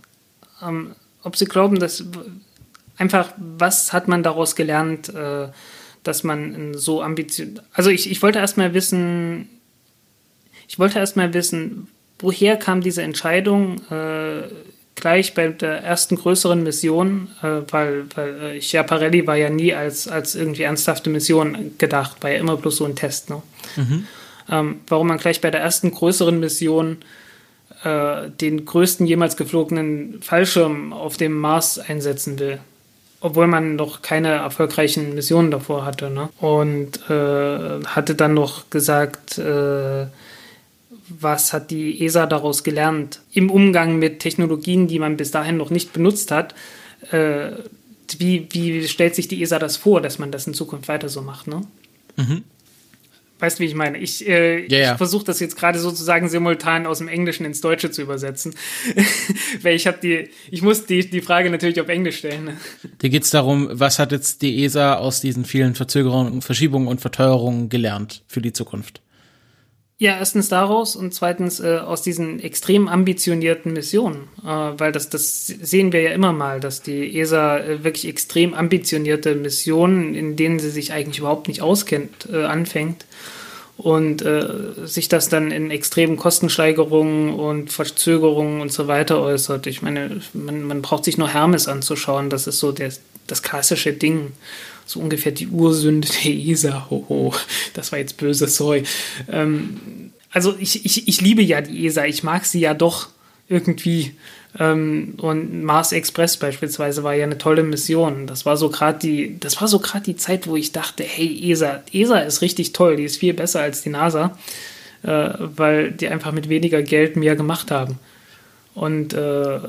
[0.62, 0.92] ähm,
[1.22, 2.04] ob sie glauben, dass
[2.96, 5.48] einfach, was hat man daraus gelernt, äh,
[6.02, 7.64] dass man so ambitioniert.
[7.72, 9.48] Also ich, ich wollte erstmal wissen,
[10.68, 14.42] ich wollte erstmal wissen, woher kam diese Entscheidung, äh,
[14.94, 20.06] gleich bei der ersten größeren Mission, äh, weil, weil äh, Schiaparelli war ja nie als,
[20.06, 23.30] als irgendwie ernsthafte Mission gedacht, war ja immer bloß so ein Test.
[23.30, 23.42] Ne?
[23.76, 24.06] Mhm.
[24.50, 26.98] Ähm, warum man gleich bei der ersten größeren Mission
[27.84, 32.58] äh, den größten jemals geflogenen Fallschirm auf dem Mars einsetzen will.
[33.20, 36.10] Obwohl man noch keine erfolgreichen Missionen davor hatte.
[36.10, 36.28] Ne?
[36.40, 40.06] Und äh, hatte dann noch gesagt, äh,
[41.20, 45.70] was hat die ESA daraus gelernt im Umgang mit Technologien, die man bis dahin noch
[45.70, 46.54] nicht benutzt hat.
[47.10, 47.52] Äh,
[48.18, 51.22] wie, wie stellt sich die ESA das vor, dass man das in Zukunft weiter so
[51.22, 51.46] macht?
[51.46, 51.62] Ne?
[52.16, 52.44] Mhm.
[53.42, 53.98] Weißt du, wie ich meine?
[53.98, 54.92] Ich, äh, ja.
[54.92, 58.55] ich versuche das jetzt gerade sozusagen simultan aus dem Englischen ins Deutsche zu übersetzen.
[59.62, 62.44] Weil ich habe die, ich muss die, die Frage natürlich auf Englisch stellen.
[62.44, 62.57] Ne?
[63.02, 67.68] Dir geht's darum, was hat jetzt die ESA aus diesen vielen Verzögerungen, Verschiebungen und Verteuerungen
[67.68, 69.02] gelernt für die Zukunft?
[70.02, 75.46] Ja, erstens daraus und zweitens äh, aus diesen extrem ambitionierten Missionen, äh, weil das, das
[75.46, 80.58] sehen wir ja immer mal, dass die ESA äh, wirklich extrem ambitionierte Missionen, in denen
[80.58, 83.06] sie sich eigentlich überhaupt nicht auskennt, äh, anfängt.
[83.76, 84.44] Und äh,
[84.86, 89.68] sich das dann in extremen Kostensteigerungen und Verzögerungen und so weiter äußert.
[89.68, 92.90] Ich meine, man, man braucht sich nur Hermes anzuschauen, das ist so der,
[93.28, 94.32] das klassische Ding
[94.92, 96.87] so ungefähr die Ursünde der ESA.
[96.90, 97.35] Hoho,
[97.74, 98.85] das war jetzt böse, sorry.
[99.31, 103.09] Ähm, also ich, ich, ich liebe ja die ESA, ich mag sie ja doch
[103.48, 104.14] irgendwie.
[104.59, 108.26] Ähm, und Mars Express beispielsweise war ja eine tolle Mission.
[108.26, 111.50] Das war so gerade die, das war so gerade die Zeit, wo ich dachte, hey
[111.50, 114.37] ESA, ESA ist richtig toll, die ist viel besser als die NASA,
[115.02, 117.98] äh, weil die einfach mit weniger Geld mehr gemacht haben.
[118.74, 119.61] Und äh,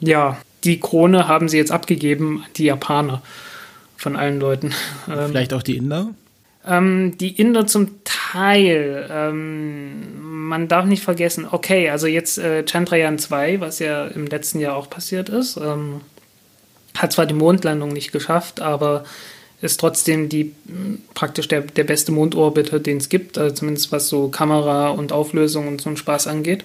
[0.00, 3.22] ja, die Krone haben sie jetzt abgegeben an die Japaner
[3.96, 4.72] von allen Leuten.
[5.08, 6.14] Ähm, Vielleicht auch die Inder?
[6.66, 9.08] Ähm, die Inder zum Teil.
[9.10, 14.60] Ähm, man darf nicht vergessen, okay, also jetzt äh, Chandrayaan 2, was ja im letzten
[14.60, 16.00] Jahr auch passiert ist, ähm,
[16.96, 19.04] hat zwar die Mondlandung nicht geschafft, aber
[19.60, 20.54] ist trotzdem die
[21.14, 25.66] praktisch der, der beste Mondorbiter, den es gibt, also zumindest was so Kamera und Auflösung
[25.66, 26.64] und so einen Spaß angeht.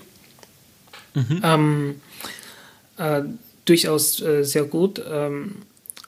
[1.13, 1.41] Mhm.
[1.43, 2.01] Ähm,
[2.97, 3.21] äh,
[3.65, 5.01] durchaus äh, sehr gut.
[5.09, 5.55] Ähm,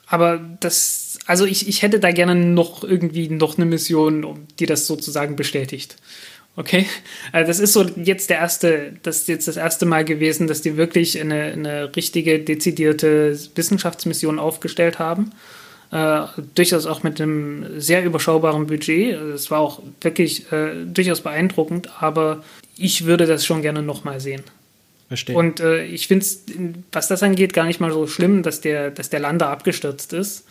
[0.06, 4.86] aber das, also ich, ich hätte da gerne noch irgendwie noch eine Mission, die das
[4.86, 5.96] sozusagen bestätigt.
[6.56, 6.86] Okay,
[7.32, 10.62] also das ist so jetzt der erste, das ist jetzt das erste Mal gewesen, dass
[10.62, 15.32] die wirklich eine, eine richtige, dezidierte Wissenschaftsmission aufgestellt haben.
[15.90, 16.22] Äh,
[16.54, 19.14] durchaus auch mit einem sehr überschaubaren Budget.
[19.14, 22.44] Es war auch wirklich äh, durchaus beeindruckend, aber
[22.76, 24.44] ich würde das schon gerne nochmal sehen.
[25.08, 25.36] Verstehe.
[25.36, 26.44] Und äh, ich finde es,
[26.92, 30.44] was das angeht, gar nicht mal so schlimm, dass der, dass der Lander abgestürzt ist.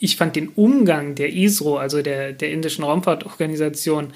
[0.00, 4.12] Ich fand den Umgang der ISRO, also der, der indischen Raumfahrtorganisation,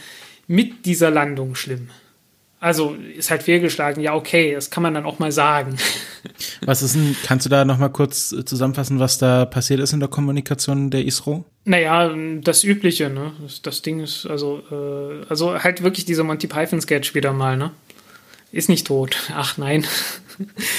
[0.46, 1.90] mit dieser Landung schlimm.
[2.58, 4.02] Also ist halt fehlgeschlagen.
[4.02, 5.76] Ja, okay, das kann man dann auch mal sagen.
[6.64, 9.92] Was ist denn, kannst du da noch mal kurz äh, zusammenfassen, was da passiert ist
[9.92, 11.44] in der Kommunikation der ISRO?
[11.66, 13.32] Naja, das Übliche, ne?
[13.42, 17.72] Das, das Ding ist, also, äh, also halt wirklich dieser Monty Python-Sketch wieder mal, ne?
[18.50, 19.14] Ist nicht tot.
[19.34, 19.84] Ach nein.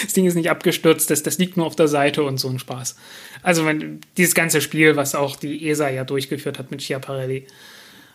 [0.03, 2.59] Das Ding ist nicht abgestürzt, das, das liegt nur auf der Seite und so ein
[2.59, 2.95] Spaß.
[3.43, 7.45] Also wenn, dieses ganze Spiel, was auch die ESA ja durchgeführt hat mit Schiaparelli.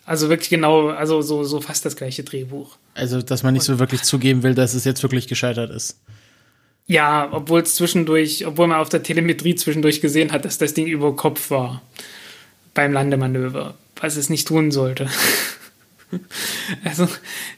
[0.04, 2.76] Also wirklich genau, also so, so fast das gleiche Drehbuch.
[2.94, 6.00] Also, dass man nicht so wirklich zugeben will, dass es jetzt wirklich gescheitert ist.
[6.86, 10.88] Ja, obwohl es zwischendurch, obwohl man auf der Telemetrie zwischendurch gesehen hat, dass das Ding
[10.88, 11.82] über Kopf war
[12.74, 15.08] beim Landemanöver, was es nicht tun sollte.
[16.84, 17.06] also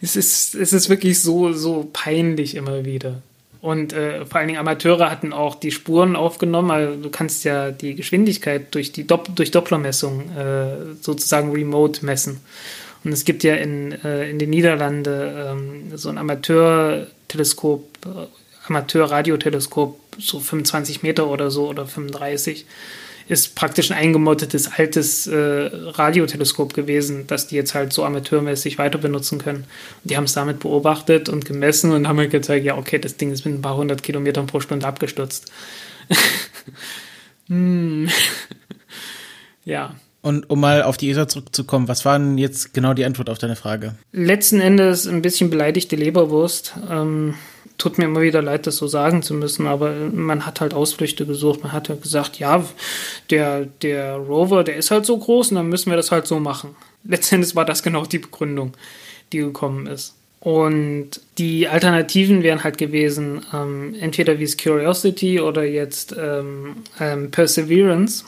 [0.03, 3.23] es ist, es ist wirklich so, so peinlich immer wieder.
[3.63, 6.73] Und äh, vor allen Dingen Amateure hatten auch die Spuren aufgenommen.
[6.73, 12.41] Also du kannst ja die Geschwindigkeit durch die Dopp durch Dopplermessung äh, sozusagen remote messen.
[13.05, 15.05] Und es gibt ja in, äh, in den Niederlanden
[15.37, 22.67] ähm, so ein Amateurteleskop, äh, Amateurradioteleskop, so 25 Meter oder so oder 35
[23.33, 28.99] ist praktisch ein eingemottetes altes äh, Radioteleskop gewesen, das die jetzt halt so amateurmäßig weiter
[28.99, 29.65] benutzen können.
[30.05, 33.33] Die haben es damit beobachtet und gemessen und haben halt gezeigt, ja, okay, das Ding
[33.33, 35.51] ist mit ein paar hundert Kilometern pro Stunde abgestürzt.
[37.49, 38.11] hm.
[39.65, 39.95] ja.
[40.21, 43.39] Und um mal auf die ESA zurückzukommen, was war denn jetzt genau die Antwort auf
[43.39, 43.97] deine Frage?
[44.13, 46.75] Letzten Endes ein bisschen beleidigte Leberwurst.
[46.89, 47.35] Ähm,
[47.83, 51.27] tut mir immer wieder leid, das so sagen zu müssen, aber man hat halt Ausflüchte
[51.27, 51.65] gesucht.
[51.65, 52.65] Man hat ja gesagt, ja,
[53.29, 56.39] der, der Rover, der ist halt so groß und dann müssen wir das halt so
[56.39, 56.77] machen.
[57.03, 58.75] Letztendlich war das genau die Begründung,
[59.33, 60.15] die gekommen ist.
[60.39, 67.33] Und die Alternativen wären halt gewesen, ähm, entweder wie es Curiosity oder jetzt ähm, ähm,
[67.33, 68.25] Perseverance,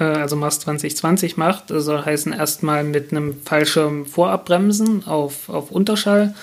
[0.00, 1.70] äh, also Mars 2020 macht.
[1.70, 6.34] Also heißen erstmal mit einem Fallschirm vorabbremsen auf, auf Unterschall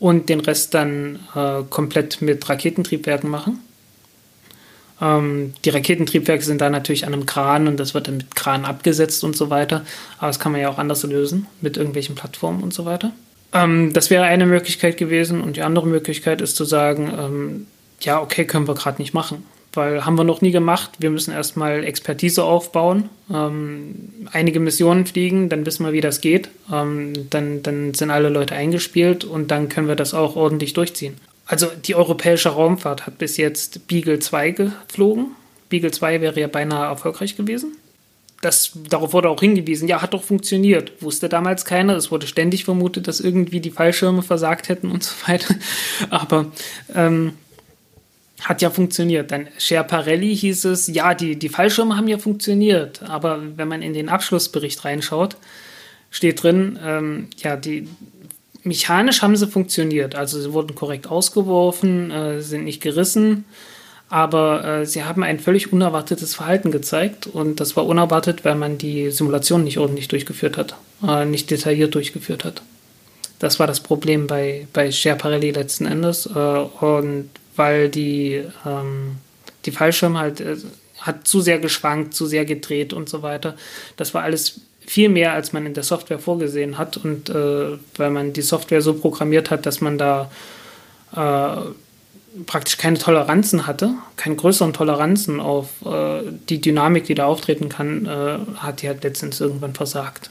[0.00, 3.60] und den Rest dann äh, komplett mit Raketentriebwerken machen.
[5.00, 8.64] Ähm, die Raketentriebwerke sind da natürlich an einem Kran und das wird dann mit Kran
[8.64, 9.84] abgesetzt und so weiter.
[10.18, 13.12] Aber das kann man ja auch anders lösen mit irgendwelchen Plattformen und so weiter.
[13.52, 17.66] Ähm, das wäre eine Möglichkeit gewesen und die andere Möglichkeit ist zu sagen, ähm,
[18.00, 20.90] ja, okay, können wir gerade nicht machen weil haben wir noch nie gemacht.
[20.98, 26.48] Wir müssen erstmal Expertise aufbauen, ähm, einige Missionen fliegen, dann wissen wir, wie das geht.
[26.72, 31.16] Ähm, dann, dann sind alle Leute eingespielt und dann können wir das auch ordentlich durchziehen.
[31.46, 35.32] Also die europäische Raumfahrt hat bis jetzt Beagle 2 geflogen.
[35.68, 37.76] Beagle 2 wäre ja beinahe erfolgreich gewesen.
[38.40, 41.02] Das, darauf wurde auch hingewiesen, ja, hat doch funktioniert.
[41.02, 41.94] Wusste damals keiner.
[41.94, 45.54] Es wurde ständig vermutet, dass irgendwie die Fallschirme versagt hätten und so weiter.
[46.10, 46.46] Aber
[46.94, 47.34] ähm,
[48.42, 49.30] hat ja funktioniert.
[49.30, 53.94] Dann Schiaparelli hieß es, ja, die, die Fallschirme haben ja funktioniert, aber wenn man in
[53.94, 55.36] den Abschlussbericht reinschaut,
[56.10, 57.88] steht drin, ähm, ja, die
[58.62, 63.44] mechanisch haben sie funktioniert, also sie wurden korrekt ausgeworfen, äh, sind nicht gerissen,
[64.08, 68.76] aber äh, sie haben ein völlig unerwartetes Verhalten gezeigt und das war unerwartet, weil man
[68.76, 70.74] die Simulation nicht ordentlich durchgeführt hat,
[71.06, 72.62] äh, nicht detailliert durchgeführt hat.
[73.38, 76.26] Das war das Problem bei, bei Schiaparelli letzten Endes.
[76.26, 79.16] Äh, und weil die, ähm,
[79.64, 80.56] die Fallschirme halt äh,
[80.98, 83.56] hat zu sehr geschwankt, zu sehr gedreht und so weiter.
[83.96, 88.10] Das war alles viel mehr, als man in der Software vorgesehen hat und äh, weil
[88.10, 90.30] man die Software so programmiert hat, dass man da
[91.14, 97.68] äh, praktisch keine Toleranzen hatte, keine größeren Toleranzen auf äh, die Dynamik, die da auftreten
[97.68, 100.30] kann, äh, hat die halt letztens irgendwann versagt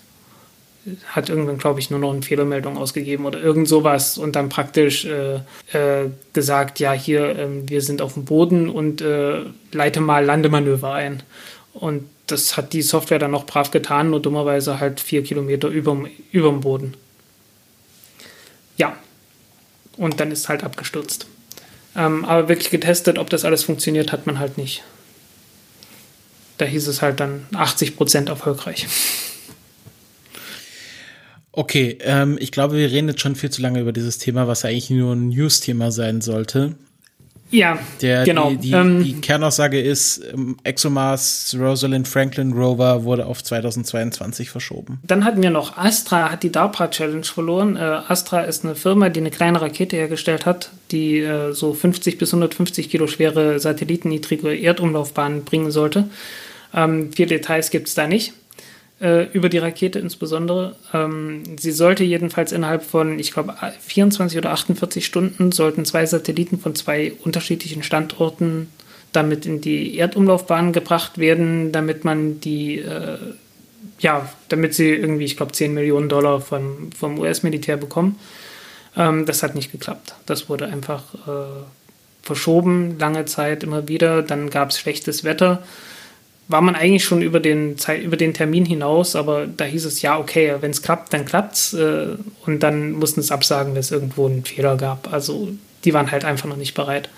[1.08, 5.06] hat irgendwann, glaube ich, nur noch eine Fehlermeldung ausgegeben oder irgend sowas und dann praktisch
[5.06, 5.36] äh,
[5.74, 10.94] äh, gesagt, ja, hier, äh, wir sind auf dem Boden und äh, leite mal Landemanöver
[10.94, 11.24] ein.
[11.74, 16.08] Und das hat die Software dann noch brav getan, nur dummerweise halt vier Kilometer über
[16.32, 16.94] dem Boden.
[18.78, 18.96] Ja.
[19.98, 21.28] Und dann ist halt abgestürzt.
[21.96, 24.84] Ähm, aber wirklich getestet, ob das alles funktioniert, hat man halt nicht.
[26.58, 28.88] Da hieß es halt dann 80% erfolgreich.
[31.52, 34.66] Okay, ähm, ich glaube, wir reden jetzt schon viel zu lange über dieses Thema, was
[34.66, 36.76] eigentlich nur ein News-Thema sein sollte.
[37.52, 38.52] Ja, Der, genau.
[38.52, 45.00] Die, die, ähm, die Kernaussage ist, ähm, ExoMars Rosalind Franklin Rover wurde auf 2022 verschoben.
[45.04, 47.76] Dann hatten wir noch Astra, hat die DARPA Challenge verloren.
[47.76, 52.20] Äh, Astra ist eine Firma, die eine kleine Rakete hergestellt hat, die äh, so 50
[52.20, 56.08] bis 150 Kilo schwere satellitenniedrige Erdumlaufbahnen bringen sollte.
[56.72, 58.34] Ähm, viele Details gibt es da nicht
[59.02, 60.76] äh, über die Rakete insbesondere.
[60.94, 66.60] Ähm, sie sollte jedenfalls innerhalb von, ich glaube, 24 oder 48 Stunden sollten zwei Satelliten
[66.60, 68.70] von zwei unterschiedlichen Standorten
[69.12, 73.18] damit in die Erdumlaufbahn gebracht werden, damit man die, äh,
[74.00, 78.20] ja, damit sie irgendwie, ich glaube, 10 Millionen Dollar vom, vom US-Militär bekommen.
[78.96, 80.16] Ähm, das hat nicht geklappt.
[80.26, 81.64] Das wurde einfach äh,
[82.22, 84.22] verschoben, lange Zeit immer wieder.
[84.22, 85.64] Dann gab es schlechtes Wetter
[86.50, 90.02] war man eigentlich schon über den, Zeit, über den Termin hinaus, aber da hieß es,
[90.02, 91.74] ja, okay, wenn es klappt, dann klappt's.
[91.74, 95.14] Äh, und dann mussten es absagen, wenn es irgendwo einen Fehler gab.
[95.14, 95.50] Also
[95.86, 97.10] die waren halt einfach noch nicht bereit.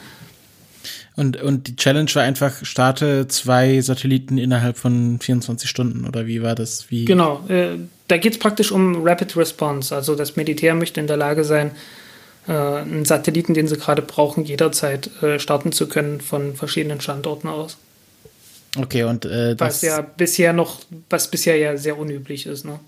[1.15, 6.41] Und, und die Challenge war einfach, starte zwei Satelliten innerhalb von 24 Stunden, oder wie
[6.41, 6.89] war das?
[6.89, 7.05] Wie?
[7.05, 9.95] Genau, äh, da geht es praktisch um Rapid Response.
[9.95, 11.71] Also das Militär möchte in der Lage sein,
[12.47, 17.47] äh, einen Satelliten, den sie gerade brauchen, jederzeit äh, starten zu können von verschiedenen Standorten
[17.47, 17.77] aus.
[18.77, 19.75] Okay, und äh, das.
[19.75, 20.79] Was ja bisher noch,
[21.09, 22.79] was bisher ja sehr unüblich ist, ne?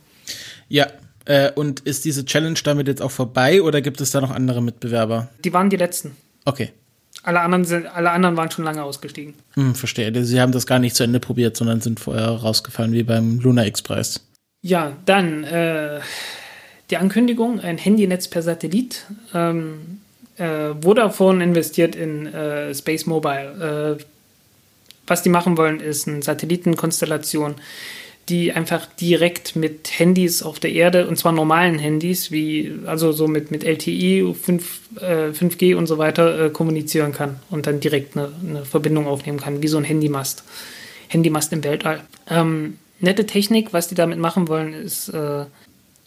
[0.69, 0.87] Ja.
[1.25, 4.61] Äh, und ist diese Challenge damit jetzt auch vorbei oder gibt es da noch andere
[4.61, 5.29] Mitbewerber?
[5.43, 6.17] Die waren die letzten.
[6.45, 6.71] Okay.
[7.23, 9.33] Alle anderen, sind, alle anderen waren schon lange ausgestiegen.
[9.53, 10.25] Hm, verstehe.
[10.25, 13.65] Sie haben das gar nicht zu Ende probiert, sondern sind vorher rausgefallen, wie beim Luna
[13.65, 14.19] X-Preis.
[14.61, 16.01] Ja, dann äh,
[16.89, 19.05] die Ankündigung, ein Handynetz per Satellit.
[19.33, 20.01] Ähm,
[20.35, 23.97] äh, Vodafone investiert in äh, Space Mobile.
[25.07, 27.55] Was die machen wollen, ist eine Satellitenkonstellation,
[28.29, 33.27] die einfach direkt mit Handys auf der Erde, und zwar normalen Handys, wie, also so
[33.27, 38.15] mit, mit LTE, 5, äh, 5G und so weiter, äh, kommunizieren kann und dann direkt
[38.15, 40.43] eine, eine, Verbindung aufnehmen kann, wie so ein Handymast.
[41.09, 42.01] Handymast im Weltall.
[42.29, 45.45] Ähm, nette Technik, was die damit machen wollen, ist, äh,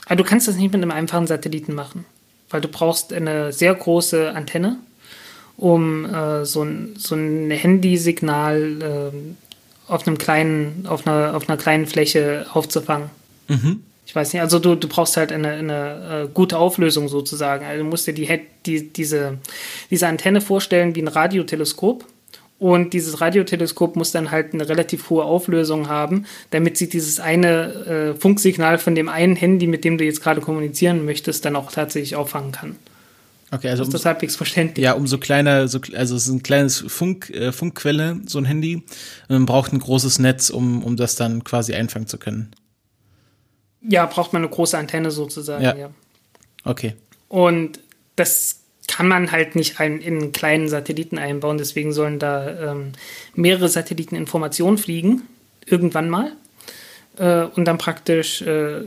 [0.06, 2.06] aber du kannst das nicht mit einem einfachen Satelliten machen,
[2.48, 4.78] weil du brauchst eine sehr große Antenne
[5.56, 11.56] um äh, so, ein, so ein Handysignal äh, auf einem kleinen, auf einer, auf einer
[11.56, 13.10] kleinen Fläche aufzufangen.
[13.48, 13.82] Mhm.
[14.06, 17.64] Ich weiß nicht, also du, du brauchst halt eine, eine äh, gute Auflösung sozusagen.
[17.64, 19.38] Also du musst dir die, die, diese,
[19.90, 22.04] diese Antenne vorstellen wie ein Radioteleskop.
[22.58, 28.14] Und dieses Radioteleskop muss dann halt eine relativ hohe Auflösung haben, damit sie dieses eine
[28.14, 31.70] äh, Funksignal von dem einen Handy, mit dem du jetzt gerade kommunizieren möchtest, dann auch
[31.70, 32.76] tatsächlich auffangen kann.
[33.52, 34.82] Okay, also ist das halbwegs verständlich.
[34.82, 38.82] Ja, umso kleiner, so, also es ist ein kleines Funk, äh, Funkquelle, so ein Handy.
[39.28, 42.50] Und man braucht ein großes Netz, um, um das dann quasi einfangen zu können.
[43.82, 45.76] Ja, braucht man eine große Antenne sozusagen, ja.
[45.76, 45.90] ja.
[46.64, 46.94] Okay.
[47.28, 47.78] Und
[48.16, 52.92] das kann man halt nicht ein, in einen kleinen Satelliten einbauen, deswegen sollen da ähm,
[53.34, 55.22] mehrere Satelliten Informationen fliegen,
[55.64, 56.32] irgendwann mal.
[57.16, 58.84] Äh, und dann praktisch äh,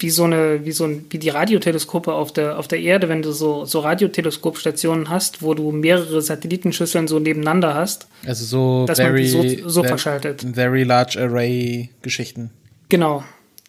[0.00, 3.22] wie so eine, wie so ein, wie die Radioteleskope auf der, auf der Erde, wenn
[3.22, 8.08] du so, so Radioteleskopstationen hast, wo du mehrere Satellitenschüsseln so nebeneinander hast.
[8.26, 10.44] Also so dass very, man die so, so verschaltet.
[10.54, 12.50] Very large array Geschichten.
[12.88, 13.22] Genau,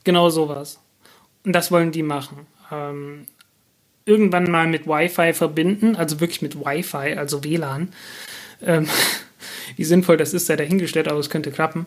[0.03, 0.79] genau sowas.
[1.43, 2.47] Und das wollen die machen.
[2.71, 3.25] Ähm,
[4.05, 7.89] irgendwann mal mit Wi-Fi verbinden, also wirklich mit Wi-Fi, also WLAN.
[8.65, 8.87] Ähm,
[9.75, 11.85] wie sinnvoll das ist, sei dahingestellt, aber es könnte klappen.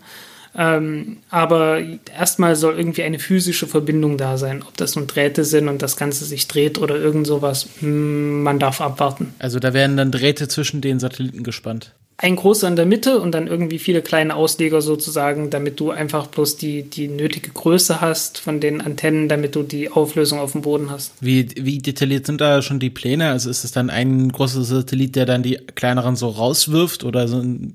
[0.57, 1.81] Ähm, aber
[2.17, 4.63] erstmal soll irgendwie eine physische Verbindung da sein.
[4.67, 8.59] Ob das nun Drähte sind und das Ganze sich dreht oder irgend sowas, hm, man
[8.59, 9.35] darf abwarten.
[9.39, 11.93] Also da werden dann Drähte zwischen den Satelliten gespannt.
[12.17, 16.29] Ein großer in der Mitte und dann irgendwie viele kleine Ausleger sozusagen, damit du einfach
[16.29, 20.63] bloß die, die nötige Größe hast von den Antennen, damit du die Auflösung auf dem
[20.63, 21.13] Boden hast.
[21.21, 23.31] Wie, wie detailliert sind da schon die Pläne?
[23.31, 27.39] Also ist es dann ein großer Satellit, der dann die kleineren so rauswirft oder so
[27.39, 27.75] ein,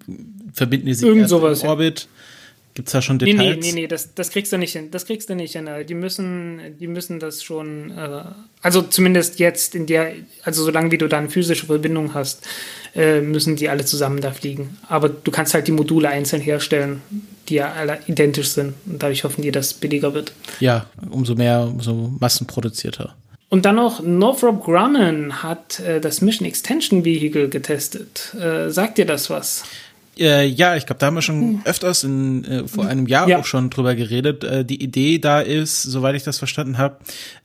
[0.53, 1.99] verbinden die sich Irgend sowas, im Orbit?
[2.03, 2.18] Ja.
[2.79, 3.37] Gibt's da schon Details?
[3.37, 4.89] Nee, nee, nee, nee, das, das kriegst du nicht hin.
[4.89, 5.67] Das kriegst du nicht hin.
[5.85, 8.21] Die müssen, die müssen das schon, äh,
[8.61, 10.13] also zumindest jetzt in der,
[10.43, 12.47] also solange wie du da eine physische Verbindung hast,
[12.95, 14.77] äh, müssen die alle zusammen da fliegen.
[14.87, 17.01] Aber du kannst halt die Module einzeln herstellen,
[17.49, 18.75] die ja alle identisch sind.
[18.85, 20.31] Und dadurch hoffen die, dass es billiger wird.
[20.61, 23.13] Ja, umso mehr, umso massenproduzierter.
[23.49, 28.33] Und dann noch Northrop Grumman hat äh, das Mission Extension Vehicle getestet.
[28.39, 29.65] Äh, sagt dir das was?
[30.19, 31.61] Äh, ja, ich glaube, da haben wir schon hm.
[31.63, 33.39] öfters in, äh, vor einem Jahr ja.
[33.39, 34.43] auch schon drüber geredet.
[34.43, 36.97] Äh, die Idee da ist, soweit ich das verstanden habe,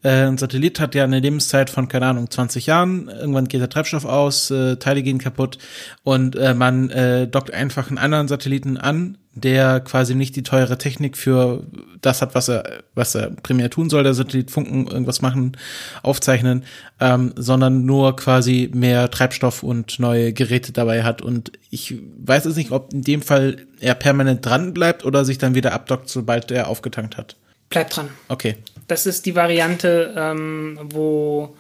[0.03, 3.09] äh, ein Satellit hat ja eine Lebenszeit von, keine Ahnung, 20 Jahren.
[3.09, 5.59] Irgendwann geht der Treibstoff aus, äh, Teile gehen kaputt
[6.03, 10.79] und äh, man äh, dockt einfach einen anderen Satelliten an, der quasi nicht die teure
[10.79, 11.65] Technik für
[12.01, 15.57] das hat, was er, was er primär tun soll, der Satellit funken, irgendwas machen,
[16.03, 16.65] aufzeichnen,
[17.01, 21.23] ähm, sondern nur quasi mehr Treibstoff und neue Geräte dabei hat.
[21.23, 25.39] Und ich weiß es nicht, ob in dem Fall er permanent dran bleibt oder sich
[25.39, 27.37] dann wieder abdockt, sobald er aufgetankt hat.
[27.71, 28.09] Bleibt dran.
[28.29, 28.57] Okay.
[28.87, 31.57] Das ist die Variante, ähm, wo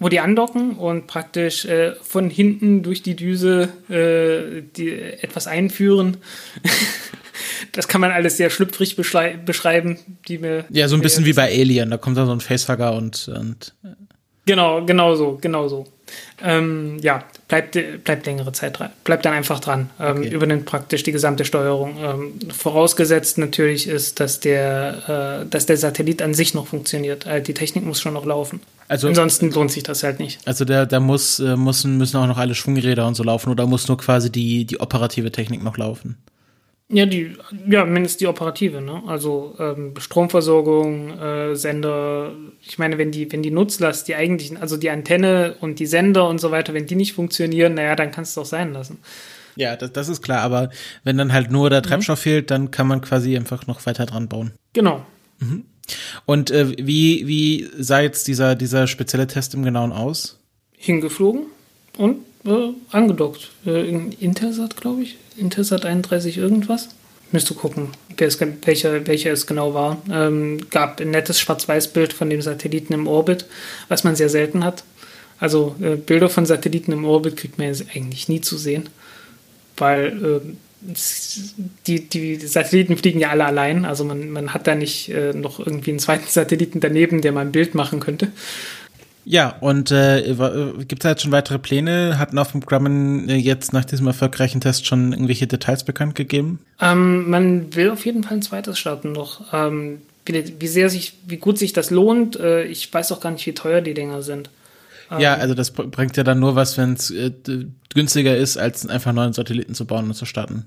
[0.00, 6.16] wo die andocken und praktisch äh, von hinten durch die Düse äh, die, etwas einführen.
[7.72, 9.98] das kann man alles sehr schlüpfrig beschreiben.
[10.26, 11.90] Die mir, ja, so ein bisschen wie bei Alien.
[11.90, 13.74] Da kommt dann so ein Facehugger und, und
[14.46, 15.86] Genau, genau so, genau so.
[16.42, 18.90] Ähm, ja, bleibt, bleibt längere Zeit dran.
[19.04, 19.90] Bleibt dann einfach dran.
[20.00, 20.28] Ähm, okay.
[20.28, 21.96] Übernimmt praktisch die gesamte Steuerung.
[22.02, 27.26] Ähm, vorausgesetzt natürlich ist, dass der, äh, dass der Satellit an sich noch funktioniert.
[27.26, 28.60] Also die Technik muss schon noch laufen.
[28.88, 30.40] Also, Ansonsten lohnt sich das halt nicht.
[30.46, 33.66] Also da, da muss, äh, müssen, müssen auch noch alle Schwungräder und so laufen oder
[33.66, 36.16] muss nur quasi die, die operative Technik noch laufen?
[36.92, 37.36] Ja, die,
[37.68, 39.02] ja, mindestens die operative, ne?
[39.06, 42.32] Also ähm, Stromversorgung, äh, Sender.
[42.62, 46.28] Ich meine, wenn die, wenn die Nutzlast, die eigentlichen, also die Antenne und die Sender
[46.28, 48.98] und so weiter, wenn die nicht funktionieren, naja, dann kannst du es auch sein lassen.
[49.54, 50.70] Ja, das, das ist klar, aber
[51.04, 52.22] wenn dann halt nur der Treibstoff mhm.
[52.22, 54.52] fehlt, dann kann man quasi einfach noch weiter dran bauen.
[54.72, 55.06] Genau.
[55.38, 55.66] Mhm.
[56.26, 60.40] Und äh, wie, wie sah jetzt dieser, dieser spezielle Test im Genauen aus?
[60.76, 61.42] Hingeflogen
[61.98, 63.50] und äh, angedockt.
[63.66, 63.88] Äh,
[64.20, 65.16] Intelsat, glaube ich.
[65.36, 66.88] Intelsat 31 irgendwas.
[67.32, 70.02] Müsste gucken, welcher, welcher es genau war.
[70.10, 73.46] Ähm, gab ein nettes Schwarz-Weiß-Bild von dem Satelliten im Orbit,
[73.88, 74.82] was man sehr selten hat.
[75.38, 78.88] Also äh, Bilder von Satelliten im Orbit kriegt man jetzt eigentlich nie zu sehen,
[79.76, 80.40] weil äh,
[81.86, 83.84] die, die Satelliten fliegen ja alle allein.
[83.84, 87.42] Also man, man hat da nicht äh, noch irgendwie einen zweiten Satelliten daneben, der mal
[87.42, 88.32] ein Bild machen könnte.
[89.24, 90.34] Ja, und äh,
[90.88, 92.18] gibt es halt schon weitere Pläne?
[92.18, 96.60] Hat Northrop Grumman äh, jetzt nach diesem erfolgreichen Test schon irgendwelche Details bekannt gegeben?
[96.80, 99.52] Ähm, man will auf jeden Fall ein zweites starten noch.
[99.52, 103.30] Ähm, wie, wie, sehr sich, wie gut sich das lohnt, äh, ich weiß auch gar
[103.30, 104.50] nicht, wie teuer die Dinger sind.
[105.10, 107.32] ja, ähm, also das bringt ja dann nur was, wenn es äh,
[107.94, 110.64] günstiger ist, als einfach neuen Satelliten zu bauen und zu starten.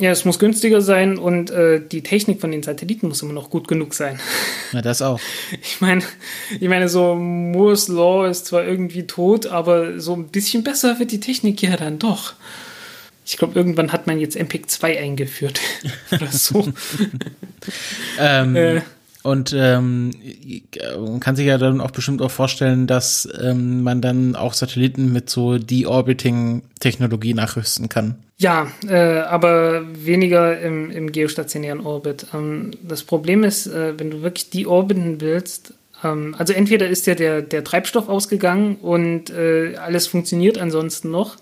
[0.00, 3.50] Ja, es muss günstiger sein und äh, die Technik von den Satelliten muss immer noch
[3.50, 4.20] gut genug sein.
[4.72, 5.18] Ja, das auch.
[5.62, 6.02] Ich meine,
[6.60, 11.10] ich meine, so Moore's Law ist zwar irgendwie tot, aber so ein bisschen besser wird
[11.10, 12.34] die Technik ja dann doch.
[13.24, 15.58] Ich glaube, irgendwann hat man jetzt MPEG 2 eingeführt.
[16.12, 16.70] Oder so.
[18.20, 18.82] ähm, äh,
[19.22, 20.10] und ähm,
[20.98, 25.14] man kann sich ja dann auch bestimmt auch vorstellen, dass ähm, man dann auch Satelliten
[25.14, 28.16] mit so Deorbiting-Technologie nachrüsten kann.
[28.40, 32.26] Ja, äh, aber weniger im, im geostationären Orbit.
[32.32, 35.74] Ähm, das Problem ist, äh, wenn du wirklich deorbiten willst,
[36.04, 41.36] ähm, also entweder ist ja der, der Treibstoff ausgegangen und äh, alles funktioniert ansonsten noch,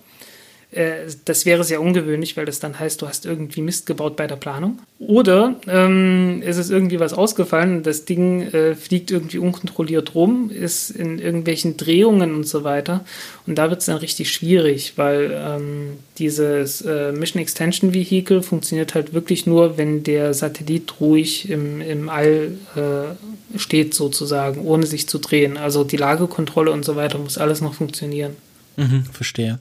[1.25, 4.37] das wäre sehr ungewöhnlich, weil das dann heißt, du hast irgendwie Mist gebaut bei der
[4.37, 4.79] Planung.
[4.99, 10.91] Oder ähm, es ist irgendwie was ausgefallen das Ding äh, fliegt irgendwie unkontrolliert rum, ist
[10.91, 13.05] in irgendwelchen Drehungen und so weiter.
[13.47, 18.95] Und da wird es dann richtig schwierig, weil ähm, dieses äh, Mission Extension Vehicle funktioniert
[18.95, 25.09] halt wirklich nur, wenn der Satellit ruhig im, im All äh, steht, sozusagen, ohne sich
[25.09, 25.57] zu drehen.
[25.57, 28.37] Also die Lagekontrolle und so weiter muss alles noch funktionieren.
[28.77, 29.59] Mhm, verstehe.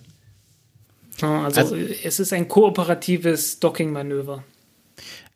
[1.21, 4.43] Also, also es ist ein kooperatives Docking-Manöver.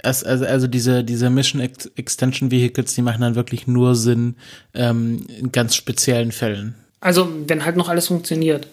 [0.01, 4.35] Also, also diese, diese Mission Extension Vehicles, die machen dann wirklich nur Sinn
[4.73, 6.75] ähm, in ganz speziellen Fällen.
[7.01, 8.67] Also wenn halt noch alles funktioniert.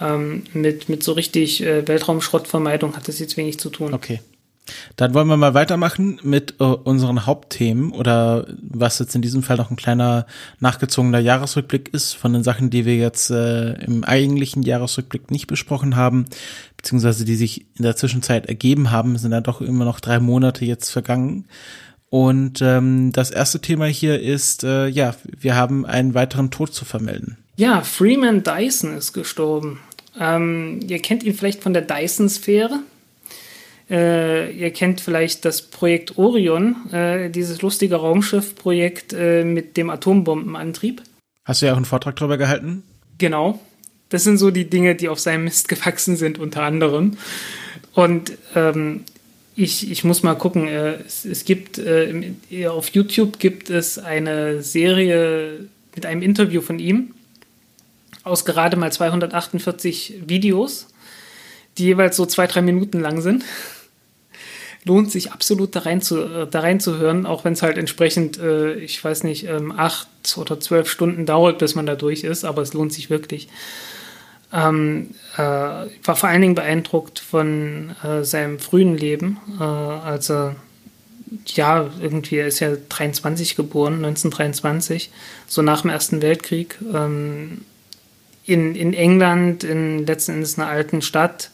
[0.00, 3.92] Ähm, mit, mit so richtig äh, Weltraumschrottvermeidung hat das jetzt wenig zu tun.
[3.92, 4.20] Okay.
[4.96, 9.56] Dann wollen wir mal weitermachen mit äh, unseren Hauptthemen oder was jetzt in diesem Fall
[9.56, 10.26] noch ein kleiner
[10.60, 15.96] nachgezogener Jahresrückblick ist von den Sachen, die wir jetzt äh, im eigentlichen Jahresrückblick nicht besprochen
[15.96, 16.26] haben,
[16.76, 20.64] beziehungsweise die sich in der Zwischenzeit ergeben haben, sind da doch immer noch drei Monate
[20.64, 21.46] jetzt vergangen.
[22.10, 26.84] Und ähm, das erste Thema hier ist, äh, ja, wir haben einen weiteren Tod zu
[26.84, 27.36] vermelden.
[27.56, 29.80] Ja, Freeman Dyson ist gestorben.
[30.18, 32.80] Ähm, ihr kennt ihn vielleicht von der Dyson-Sphäre.
[33.90, 41.02] Äh, ihr kennt vielleicht das Projekt Orion, äh, dieses lustige Raumschiff-Projekt äh, mit dem Atombombenantrieb.
[41.44, 42.82] Hast du ja auch einen Vortrag darüber gehalten?
[43.16, 43.58] Genau.
[44.10, 47.16] Das sind so die Dinge, die auf seinem Mist gewachsen sind, unter anderem.
[47.94, 49.04] Und ähm,
[49.56, 52.34] ich, ich muss mal gucken, äh, es, es, gibt äh,
[52.68, 57.14] auf YouTube gibt es eine Serie mit einem Interview von ihm
[58.22, 60.88] aus gerade mal 248 Videos,
[61.78, 63.44] die jeweils so zwei, drei Minuten lang sind
[64.88, 68.74] lohnt sich absolut da rein zu, äh, da reinzuhören, auch wenn es halt entsprechend, äh,
[68.74, 72.62] ich weiß nicht, ähm, acht oder zwölf Stunden dauert, bis man da durch ist, aber
[72.62, 73.48] es lohnt sich wirklich.
[74.52, 79.36] Ähm, äh, war vor allen Dingen beeindruckt von äh, seinem frühen Leben.
[79.60, 80.54] Äh, also,
[81.46, 85.10] ja, irgendwie, er ist ja 23 geboren, 1923,
[85.46, 86.78] so nach dem Ersten Weltkrieg.
[86.92, 87.60] Ähm,
[88.46, 91.50] in, in England, in letzten Endes einer alten Stadt,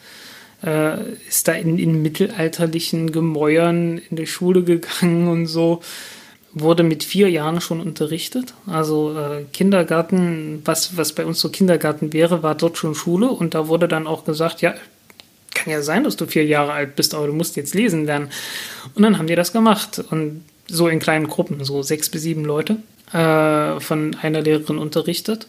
[0.64, 5.82] äh, ist da in, in mittelalterlichen Gemäuern in die Schule gegangen und so
[6.52, 8.54] wurde mit vier Jahren schon unterrichtet.
[8.66, 13.54] Also äh, Kindergarten, was, was bei uns so Kindergarten wäre, war dort schon Schule und
[13.54, 14.74] da wurde dann auch gesagt, ja,
[15.52, 18.30] kann ja sein, dass du vier Jahre alt bist, aber du musst jetzt lesen lernen.
[18.94, 22.44] Und dann haben die das gemacht und so in kleinen Gruppen, so sechs bis sieben
[22.44, 22.76] Leute,
[23.12, 25.48] äh, von einer Lehrerin unterrichtet.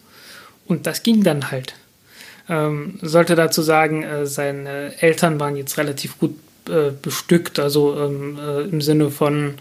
[0.68, 1.76] Und das ging dann halt.
[2.48, 6.36] Ähm, sollte dazu sagen, äh, seine Eltern waren jetzt relativ gut
[6.70, 9.56] äh, bestückt, also ähm, äh, im Sinne von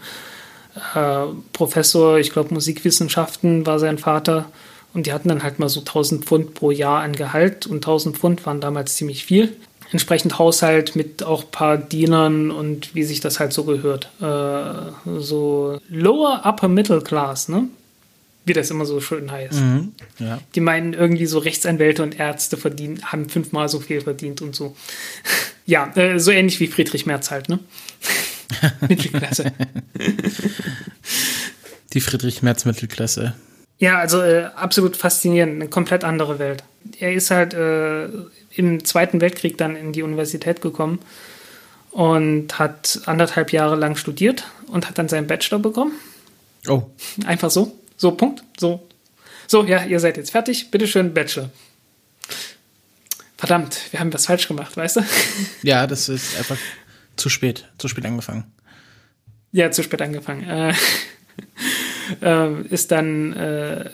[0.93, 4.45] äh, Professor, ich glaube Musikwissenschaften war sein Vater.
[4.93, 8.17] Und die hatten dann halt mal so 1000 Pfund pro Jahr an Gehalt und 1000
[8.17, 9.55] Pfund waren damals ziemlich viel.
[9.91, 14.09] Entsprechend Haushalt mit auch paar Dienern und wie sich das halt so gehört.
[14.21, 17.67] Äh, so Lower Upper Middle Class, ne?
[18.45, 19.59] Wie das immer so schön heißt.
[19.59, 20.39] Mhm, ja.
[20.53, 24.75] Die meinen irgendwie so Rechtsanwälte und Ärzte verdienen, haben fünfmal so viel verdient und so.
[25.65, 27.59] ja, äh, so ähnlich wie Friedrich Merz halt, ne?
[28.87, 29.51] Mittelklasse.
[31.93, 33.33] Die Friedrich-Merz-Mittelklasse.
[33.79, 36.63] Ja, also äh, absolut faszinierend, eine komplett andere Welt.
[36.99, 38.09] Er ist halt äh,
[38.53, 40.99] im Zweiten Weltkrieg dann in die Universität gekommen
[41.91, 45.93] und hat anderthalb Jahre lang studiert und hat dann seinen Bachelor bekommen.
[46.67, 46.83] Oh.
[47.25, 47.77] Einfach so.
[47.97, 48.43] So, Punkt.
[48.57, 48.87] So.
[49.47, 50.71] So, ja, ihr seid jetzt fertig.
[50.71, 51.49] Bitteschön, Bachelor.
[53.37, 55.01] Verdammt, wir haben was falsch gemacht, weißt du?
[55.61, 56.57] Ja, das ist einfach
[57.15, 58.45] zu spät, zu spät angefangen.
[59.51, 60.43] Ja, zu spät angefangen.
[60.43, 60.73] Äh,
[62.21, 63.89] äh, ist dann äh,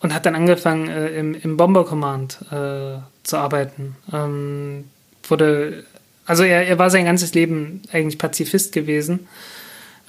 [0.00, 3.96] und hat dann angefangen äh, im, im Bomber Command äh, zu arbeiten.
[4.12, 4.84] Ähm,
[5.24, 5.84] wurde,
[6.24, 9.28] also er, er war sein ganzes Leben eigentlich Pazifist gewesen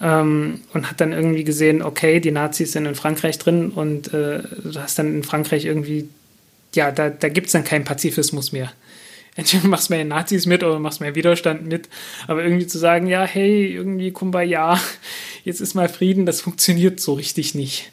[0.02, 4.42] ähm, und hat dann irgendwie gesehen, okay, die Nazis sind in Frankreich drin und äh,
[4.42, 6.10] du hast dann in Frankreich irgendwie,
[6.74, 8.72] ja, da, da gibt es dann keinen Pazifismus mehr
[9.36, 11.90] entweder machst mehr Nazis mit oder machst mehr Widerstand mit.
[12.28, 14.80] Aber irgendwie zu sagen, ja, hey, irgendwie Kumbaya,
[15.44, 17.92] jetzt ist mal Frieden, das funktioniert so richtig nicht.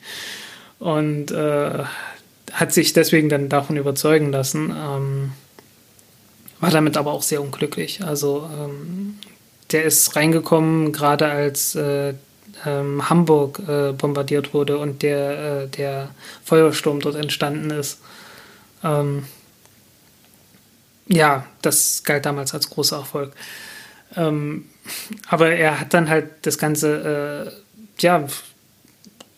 [0.79, 1.85] Und äh,
[2.53, 4.71] hat sich deswegen dann davon überzeugen lassen.
[4.77, 5.33] Ähm,
[6.61, 8.03] war damit aber auch sehr unglücklich.
[8.03, 9.19] Also ähm,
[9.71, 12.15] der ist reingekommen, gerade als äh,
[12.67, 16.11] ähm, Hamburg äh, bombardiert wurde und der, äh, der
[16.45, 18.01] Feuersturm dort entstanden ist.
[18.83, 19.25] Ähm,
[21.07, 23.33] ja, das galt damals als großer Erfolg.
[24.17, 24.67] Ähm,
[25.29, 28.27] aber er hat dann halt das Ganze, äh, ja,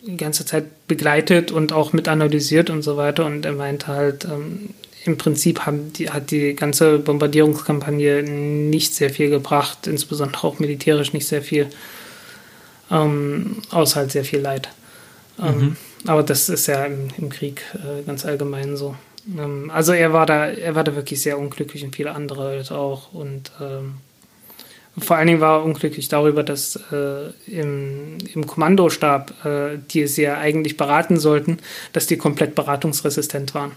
[0.01, 3.25] die ganze Zeit begleitet und auch mit analysiert und so weiter.
[3.25, 4.69] Und er meinte halt, ähm,
[5.03, 11.13] im Prinzip haben die, hat die ganze Bombardierungskampagne nicht sehr viel gebracht, insbesondere auch militärisch
[11.13, 11.67] nicht sehr viel,
[12.91, 14.69] ähm, außer halt sehr viel Leid.
[15.39, 15.77] Ähm, mhm.
[16.07, 18.95] Aber das ist ja im, im Krieg äh, ganz allgemein so.
[19.37, 23.13] Ähm, also er war da, er war da wirklich sehr unglücklich und viele andere auch.
[23.13, 23.95] Und ähm,
[24.97, 30.17] vor allen Dingen war er unglücklich darüber, dass äh, im, im Kommandostab, äh, die es
[30.17, 31.59] ja eigentlich beraten sollten,
[31.93, 33.71] dass die komplett beratungsresistent waren.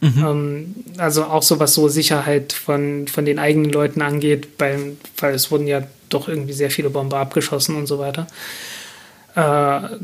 [0.00, 0.24] Mhm.
[0.24, 5.34] Ähm, also auch so was so Sicherheit von, von den eigenen Leuten angeht, beim, weil
[5.34, 8.26] es wurden ja doch irgendwie sehr viele Bomber abgeschossen und so weiter.
[9.34, 9.96] Äh,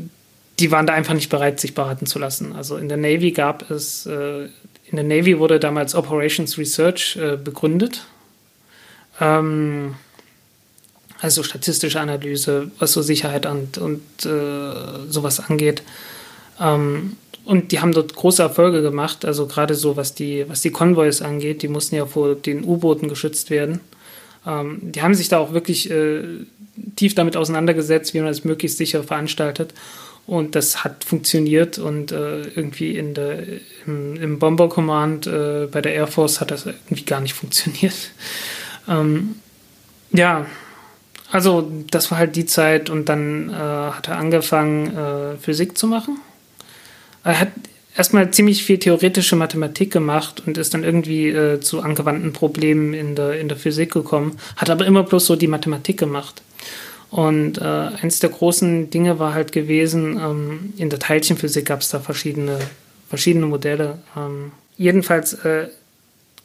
[0.59, 2.53] die waren da einfach nicht bereit, sich beraten zu lassen.
[2.53, 7.37] Also in der Navy gab es, äh, in der Navy wurde damals Operations Research äh,
[7.37, 8.05] begründet.
[9.19, 9.95] Ähm,
[11.21, 15.83] also statistische Analyse, was so Sicherheit und, und äh, sowas angeht.
[16.59, 17.15] Ähm,
[17.45, 21.21] und die haben dort große Erfolge gemacht, also gerade so, was die, was die Konvois
[21.21, 23.81] angeht, die mussten ja vor den U-Booten geschützt werden.
[24.45, 26.23] Ähm, die haben sich da auch wirklich äh,
[26.95, 29.73] tief damit auseinandergesetzt, wie man das möglichst sicher veranstaltet.
[30.27, 33.43] Und das hat funktioniert und äh, irgendwie in der,
[33.85, 38.11] im, im Bomber Command äh, bei der Air Force hat das irgendwie gar nicht funktioniert.
[38.87, 39.35] Ähm,
[40.11, 40.45] ja,
[41.31, 45.87] also das war halt die Zeit und dann äh, hat er angefangen, äh, Physik zu
[45.87, 46.19] machen.
[47.23, 47.49] Er hat
[47.95, 53.15] erstmal ziemlich viel theoretische Mathematik gemacht und ist dann irgendwie äh, zu angewandten Problemen in
[53.15, 56.41] der, in der Physik gekommen, hat aber immer bloß so die Mathematik gemacht.
[57.09, 61.89] Und äh, eins der großen Dinge war halt gewesen, ähm, in der Teilchenphysik gab es
[61.89, 62.57] da verschiedene,
[63.09, 63.99] verschiedene Modelle.
[64.15, 65.67] Ähm, jedenfalls äh,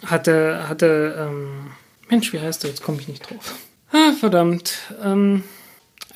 [0.05, 1.71] hatte, hatte ähm,
[2.09, 2.71] Mensch, wie heißt der?
[2.71, 3.55] Jetzt komme ich nicht drauf.
[3.93, 4.79] Ah, verdammt.
[5.05, 5.43] Ähm,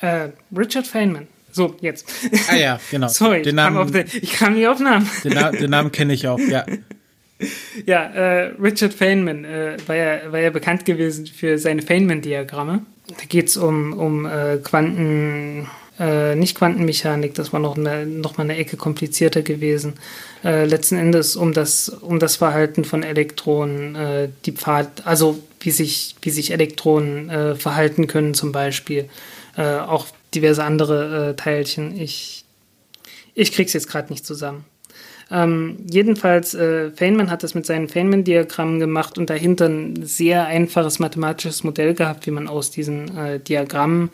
[0.01, 1.27] äh, Richard Feynman.
[1.51, 2.09] So, jetzt.
[2.49, 3.07] Ah ja, genau.
[3.09, 5.09] Sorry, den Namen, ich, kam den, ich kam nie auf Namen.
[5.23, 6.65] Den, Na den Namen kenne ich auch, ja.
[7.85, 12.85] ja, äh, Richard Feynman äh, war, ja, war ja bekannt gewesen für seine Feynman-Diagramme.
[13.07, 15.67] Da geht es um, um äh, Quanten,
[15.99, 19.93] äh, nicht Quantenmechanik, das war noch, eine, noch mal eine Ecke komplizierter gewesen.
[20.43, 25.71] Äh, letzten Endes um das, um das Verhalten von Elektronen, äh, die Pfad, also wie
[25.71, 29.09] sich, wie sich Elektronen äh, verhalten können zum Beispiel.
[29.57, 31.99] Äh, auch diverse andere äh, Teilchen.
[31.99, 32.45] Ich,
[33.33, 34.65] ich krieg's jetzt gerade nicht zusammen.
[35.29, 40.99] Ähm, jedenfalls, äh, Feynman hat das mit seinen Feynman-Diagrammen gemacht und dahinter ein sehr einfaches
[40.99, 44.09] mathematisches Modell gehabt, wie man aus diesen äh, Diagrammen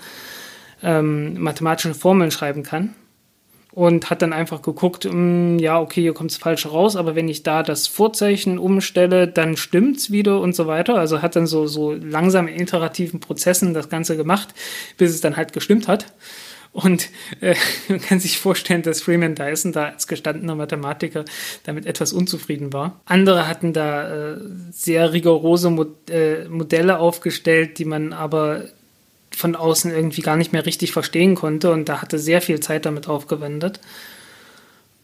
[0.83, 2.93] ähm, mathematische Formeln schreiben kann.
[3.77, 7.13] Und hat dann einfach geguckt, mh, hm, ja, okay, hier kommt es falsch raus, aber
[7.13, 10.95] wenn ich da das Vorzeichen umstelle, dann stimmt's wieder und so weiter.
[10.95, 14.55] Also hat dann so, so langsam in iterativen Prozessen das Ganze gemacht,
[14.97, 16.07] bis es dann halt gestimmt hat.
[16.71, 17.09] Und
[17.39, 17.53] äh,
[17.87, 21.25] man kann sich vorstellen, dass Freeman Dyson da als gestandener Mathematiker
[21.63, 22.99] damit etwas unzufrieden war.
[23.05, 24.37] Andere hatten da äh,
[24.71, 28.63] sehr rigorose Mo äh, Modelle aufgestellt, die man aber
[29.37, 31.71] von außen irgendwie gar nicht mehr richtig verstehen konnte.
[31.71, 33.79] Und da hatte sehr viel Zeit damit aufgewendet.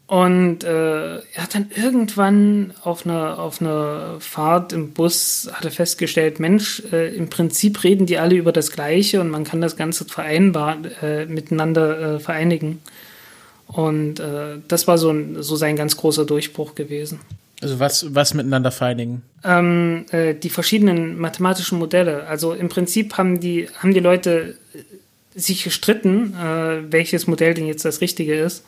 [0.07, 6.39] Und äh, er hat dann irgendwann auf einer, auf einer Fahrt im Bus hatte festgestellt,
[6.39, 10.05] Mensch, äh, im Prinzip reden die alle über das Gleiche und man kann das Ganze
[10.05, 12.81] vereinbar äh, miteinander äh, vereinigen.
[13.67, 17.21] Und äh, das war so, ein, so sein ganz großer Durchbruch gewesen.
[17.63, 19.23] Also was, was miteinander vereinigen?
[19.43, 22.27] Ähm, äh, die verschiedenen mathematischen Modelle.
[22.27, 24.55] Also im Prinzip haben die, haben die Leute
[25.35, 26.35] sich gestritten,
[26.91, 28.63] welches Modell denn jetzt das Richtige ist.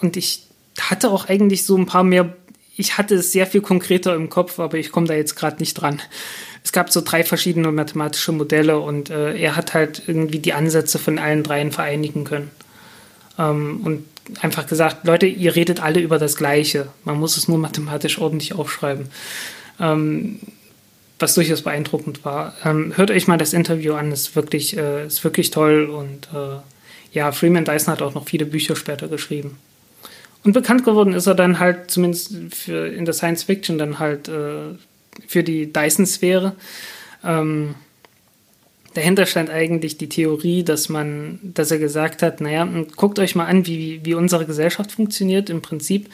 [0.00, 0.46] Und ich
[0.80, 2.34] hatte auch eigentlich so ein paar mehr,
[2.76, 5.74] ich hatte es sehr viel konkreter im Kopf, aber ich komme da jetzt gerade nicht
[5.74, 6.00] dran.
[6.62, 10.98] Es gab so drei verschiedene mathematische Modelle und äh, er hat halt irgendwie die Ansätze
[10.98, 12.50] von allen dreien vereinigen können.
[13.38, 14.04] Ähm, und
[14.40, 16.88] einfach gesagt, Leute, ihr redet alle über das Gleiche.
[17.04, 19.08] Man muss es nur mathematisch ordentlich aufschreiben.
[19.78, 20.40] Ähm,
[21.18, 22.54] was durchaus beeindruckend war.
[22.64, 26.60] Ähm, hört euch mal das Interview an, ist wirklich, äh, ist wirklich toll und äh,
[27.12, 29.58] ja, Freeman Dyson hat auch noch viele Bücher später geschrieben.
[30.42, 34.28] Und bekannt geworden ist er dann halt, zumindest für, in der Science Fiction, dann halt
[34.28, 34.74] äh,
[35.26, 36.54] für die Dyson-Sphäre.
[37.22, 37.74] Ähm,
[38.94, 42.66] dahinter stand eigentlich die Theorie, dass man, dass er gesagt hat, naja,
[42.96, 45.50] guckt euch mal an, wie, wie unsere Gesellschaft funktioniert.
[45.50, 46.08] Im Prinzip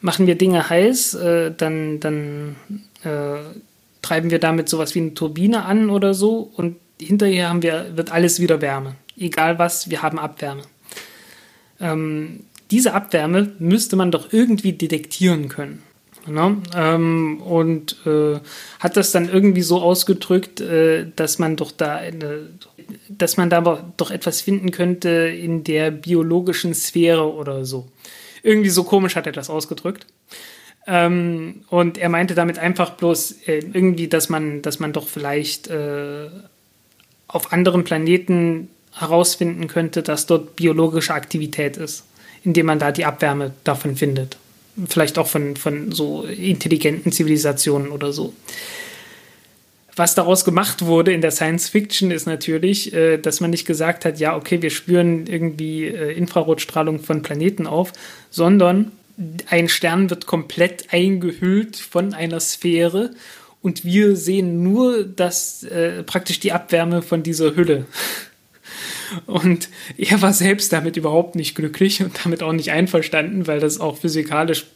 [0.00, 2.56] machen wir Dinge heiß, äh, dann, dann
[3.04, 3.36] äh,
[4.02, 8.12] treiben wir damit sowas wie eine Turbine an oder so und hinterher haben wir, wird
[8.12, 10.62] alles wieder Wärme egal was, wir haben Abwärme.
[11.80, 15.82] Ähm, diese Abwärme müsste man doch irgendwie detektieren können.
[16.26, 16.56] Ne?
[16.74, 18.38] Ähm, und äh,
[18.80, 22.48] hat das dann irgendwie so ausgedrückt, äh, dass man doch da eine,
[23.08, 27.88] dass man da aber doch etwas finden könnte in der biologischen Sphäre oder so.
[28.42, 30.06] Irgendwie so komisch hat er das ausgedrückt.
[30.86, 35.68] Ähm, und er meinte damit einfach bloß äh, irgendwie, dass man, dass man doch vielleicht
[35.68, 36.28] äh,
[37.28, 42.04] auf anderen Planeten herausfinden könnte, dass dort biologische Aktivität ist,
[42.44, 44.36] indem man da die Abwärme davon findet.
[44.88, 48.34] Vielleicht auch von, von so intelligenten Zivilisationen oder so.
[49.96, 54.04] Was daraus gemacht wurde in der Science Fiction ist natürlich, äh, dass man nicht gesagt
[54.04, 57.92] hat, ja, okay, wir spüren irgendwie äh, Infrarotstrahlung von Planeten auf,
[58.30, 58.90] sondern
[59.48, 63.10] ein Stern wird komplett eingehüllt von einer Sphäre
[63.62, 67.86] und wir sehen nur das äh, praktisch die Abwärme von dieser Hülle.
[69.26, 73.80] Und er war selbst damit überhaupt nicht glücklich und damit auch nicht einverstanden, weil das
[73.80, 74.66] auch physikalisch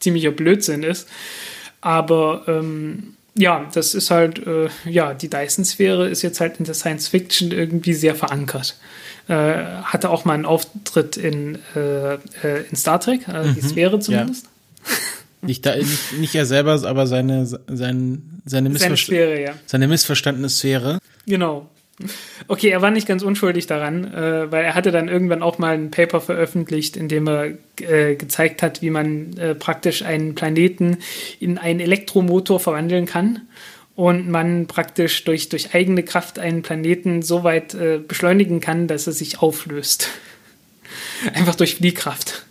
[0.00, 1.08] ziemlicher Blödsinn ist.
[1.80, 6.74] Aber ähm, ja, das ist halt, äh, ja, die Dyson-Sphäre ist jetzt halt in der
[6.74, 8.76] Science Fiction irgendwie sehr verankert.
[9.28, 9.34] Äh,
[9.82, 13.98] hatte auch mal einen Auftritt in, äh, äh in Star Trek, äh, die mhm, Sphäre
[13.98, 14.44] zumindest.
[14.44, 14.92] Ja.
[15.42, 19.54] Nicht, da, nicht, nicht er selber, aber seine, seine, seine, Missverst seine, Sphäre, ja.
[19.66, 20.98] seine missverstandene Sphäre.
[21.26, 21.68] Genau.
[22.48, 25.74] Okay, er war nicht ganz unschuldig daran, äh, weil er hatte dann irgendwann auch mal
[25.74, 30.98] ein Paper veröffentlicht, in dem er äh, gezeigt hat, wie man äh, praktisch einen Planeten
[31.40, 33.42] in einen Elektromotor verwandeln kann
[33.96, 39.06] und man praktisch durch, durch eigene Kraft einen Planeten so weit äh, beschleunigen kann, dass
[39.06, 40.10] er sich auflöst.
[41.34, 42.44] Einfach durch Fliehkraft.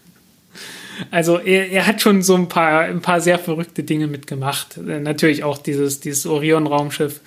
[1.12, 4.78] Also er, er hat schon so ein paar, ein paar sehr verrückte Dinge mitgemacht.
[4.78, 7.22] Äh, natürlich auch dieses, dieses Orion-Raumschiff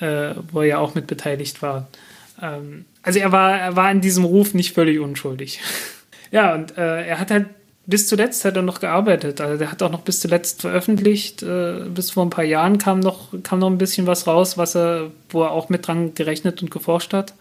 [0.00, 1.88] äh, wo er ja auch mit beteiligt war.
[2.40, 5.60] Ähm, also er war, er war in diesem Ruf nicht völlig unschuldig.
[6.30, 7.46] ja, und äh, er hat halt
[7.88, 9.40] bis zuletzt hat er noch gearbeitet.
[9.40, 11.42] Also der hat auch noch bis zuletzt veröffentlicht.
[11.42, 14.76] Äh, bis vor ein paar Jahren kam noch, kam noch ein bisschen was raus, was
[14.76, 17.32] er, wo er auch mit dran gerechnet und geforscht hat.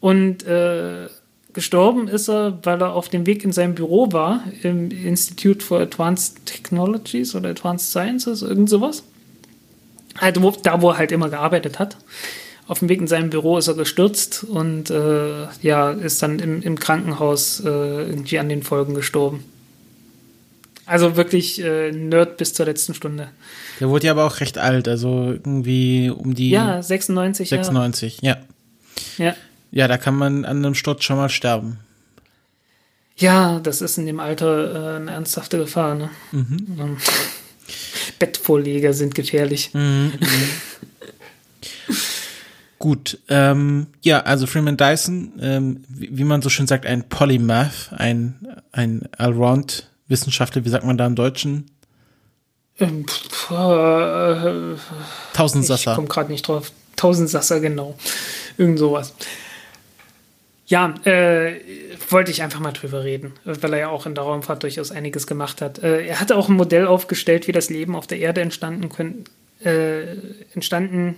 [0.00, 1.08] Und äh,
[1.52, 5.80] gestorben ist er, weil er auf dem Weg in sein Büro war, im Institute for
[5.80, 9.02] Advanced Technologies oder Advanced Sciences, irgend sowas.
[10.18, 11.96] Halt, wo, da, wo er halt immer gearbeitet hat.
[12.68, 16.62] Auf dem Weg in sein Büro ist er gestürzt und äh, ja, ist dann im,
[16.62, 19.44] im Krankenhaus äh, irgendwie an den Folgen gestorben.
[20.84, 23.28] Also wirklich äh, Nerd bis zur letzten Stunde.
[23.80, 26.50] Der wurde ja aber auch recht alt, also irgendwie um die.
[26.50, 27.48] Ja, 96.
[27.48, 28.36] 96, ja.
[29.18, 29.34] Ja.
[29.70, 31.78] Ja, da kann man an einem Sturz schon mal sterben.
[33.16, 35.94] Ja, das ist in dem Alter äh, eine ernsthafte Gefahr.
[35.94, 36.10] Ne?
[36.32, 36.78] Mhm.
[36.78, 36.96] Ähm,
[38.18, 39.70] Bettvorleger sind gefährlich.
[39.72, 40.12] Mhm,
[42.78, 47.90] Gut, ähm, ja, also Freeman Dyson, ähm, wie, wie, man so schön sagt, ein Polymath,
[47.92, 48.34] ein,
[48.70, 51.70] ein Allround-Wissenschaftler, wie sagt man da im Deutschen?
[52.78, 53.06] Ähm,
[53.50, 54.76] äh,
[55.32, 55.92] Tausendsasser.
[55.92, 56.70] Ich komme gerade nicht drauf.
[56.96, 57.96] Tausendsasser, genau.
[58.58, 59.14] Irgend sowas.
[60.66, 61.56] Ja, äh,
[62.08, 65.26] wollte ich einfach mal drüber reden, weil er ja auch in der Raumfahrt durchaus einiges
[65.26, 65.82] gemacht hat.
[65.82, 69.24] Äh, er hatte auch ein Modell aufgestellt, wie das Leben auf der Erde entstanden können,
[69.64, 70.16] äh,
[70.54, 71.16] entstanden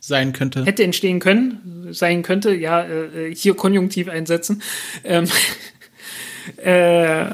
[0.00, 0.64] sein könnte.
[0.64, 4.62] Hätte entstehen können, sein könnte, ja, äh, hier Konjunktiv einsetzen,
[5.04, 5.28] ähm,
[6.64, 7.30] äh,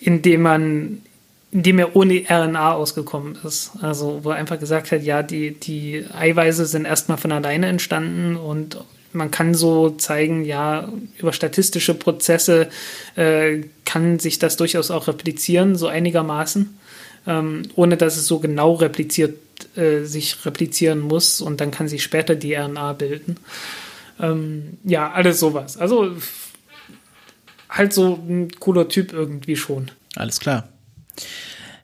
[0.00, 1.02] indem man,
[1.50, 3.72] indem er ohne RNA ausgekommen ist.
[3.80, 8.36] Also, wo er einfach gesagt hat, ja, die, die Eiweiße sind erstmal von alleine entstanden
[8.36, 8.78] und
[9.12, 12.68] man kann so zeigen, ja, über statistische Prozesse
[13.16, 16.78] äh, kann sich das durchaus auch replizieren, so einigermaßen,
[17.26, 19.38] ähm, ohne dass es so genau repliziert,
[19.76, 23.36] äh, sich replizieren muss und dann kann sich später die RNA bilden.
[24.20, 25.76] Ähm, ja, alles sowas.
[25.76, 26.16] Also
[27.68, 29.90] halt so ein cooler Typ irgendwie schon.
[30.16, 30.68] Alles klar.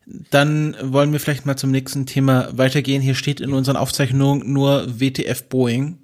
[0.07, 3.01] Dann wollen wir vielleicht mal zum nächsten Thema weitergehen.
[3.01, 5.99] Hier steht in unseren Aufzeichnungen nur WTF Boeing.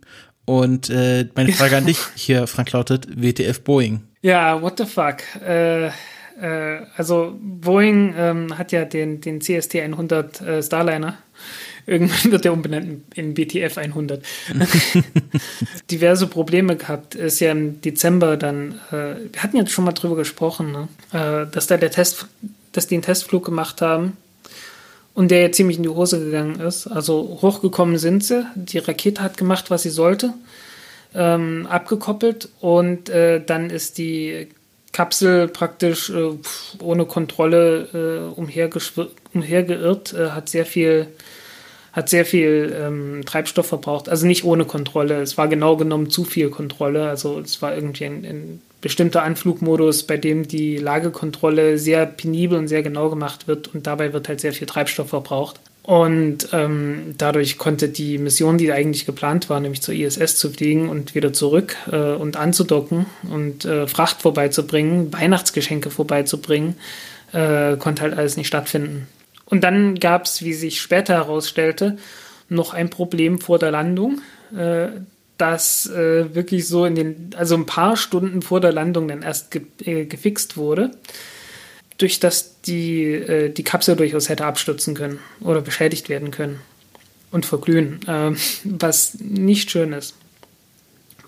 [0.44, 4.00] Und äh, meine Frage an dich hier, Frank, lautet WTF Boeing.
[4.22, 5.18] Ja, what the fuck?
[5.46, 5.92] Äh, äh,
[6.96, 11.18] also Boeing ähm, hat ja den, den CST 100 äh, Starliner.
[11.86, 14.24] Irgendwann wird der umbenannt in BTF 100.
[15.90, 17.14] Diverse Probleme gehabt.
[17.14, 20.88] Ist ja im Dezember dann, äh, wir hatten jetzt schon mal drüber gesprochen, ne?
[21.12, 22.26] Äh, dass da der Test,
[22.72, 24.16] dass die einen Testflug gemacht haben
[25.14, 26.86] und der jetzt ziemlich in die Hose gegangen ist.
[26.86, 30.34] Also hochgekommen sind sie, die Rakete hat gemacht, was sie sollte,
[31.14, 34.48] ähm, abgekoppelt und äh, dann ist die
[34.92, 36.30] Kapsel praktisch äh,
[36.82, 41.08] ohne Kontrolle äh, umhergeirrt, äh, hat sehr viel
[41.92, 44.08] hat sehr viel ähm, Treibstoff verbraucht.
[44.08, 45.20] Also nicht ohne Kontrolle.
[45.22, 47.08] Es war genau genommen zu viel Kontrolle.
[47.08, 52.68] Also es war irgendwie ein, ein bestimmter Anflugmodus, bei dem die Lagekontrolle sehr penibel und
[52.68, 55.60] sehr genau gemacht wird und dabei wird halt sehr viel Treibstoff verbraucht.
[55.82, 60.88] Und ähm, dadurch konnte die Mission, die eigentlich geplant war, nämlich zur ISS zu fliegen
[60.88, 66.76] und wieder zurück äh, und anzudocken und äh, Fracht vorbeizubringen, Weihnachtsgeschenke vorbeizubringen,
[67.32, 69.08] äh, konnte halt alles nicht stattfinden.
[69.46, 71.96] Und dann gab es, wie sich später herausstellte,
[72.48, 74.20] noch ein Problem vor der Landung.
[75.40, 79.50] Das äh, wirklich so in den, also ein paar Stunden vor der Landung dann erst
[79.50, 80.90] ge äh, gefixt wurde,
[81.96, 86.60] durch das die, äh, die Kapsel durchaus hätte abstürzen können oder beschädigt werden können
[87.30, 88.32] und verglühen, äh,
[88.64, 90.14] was nicht schön ist.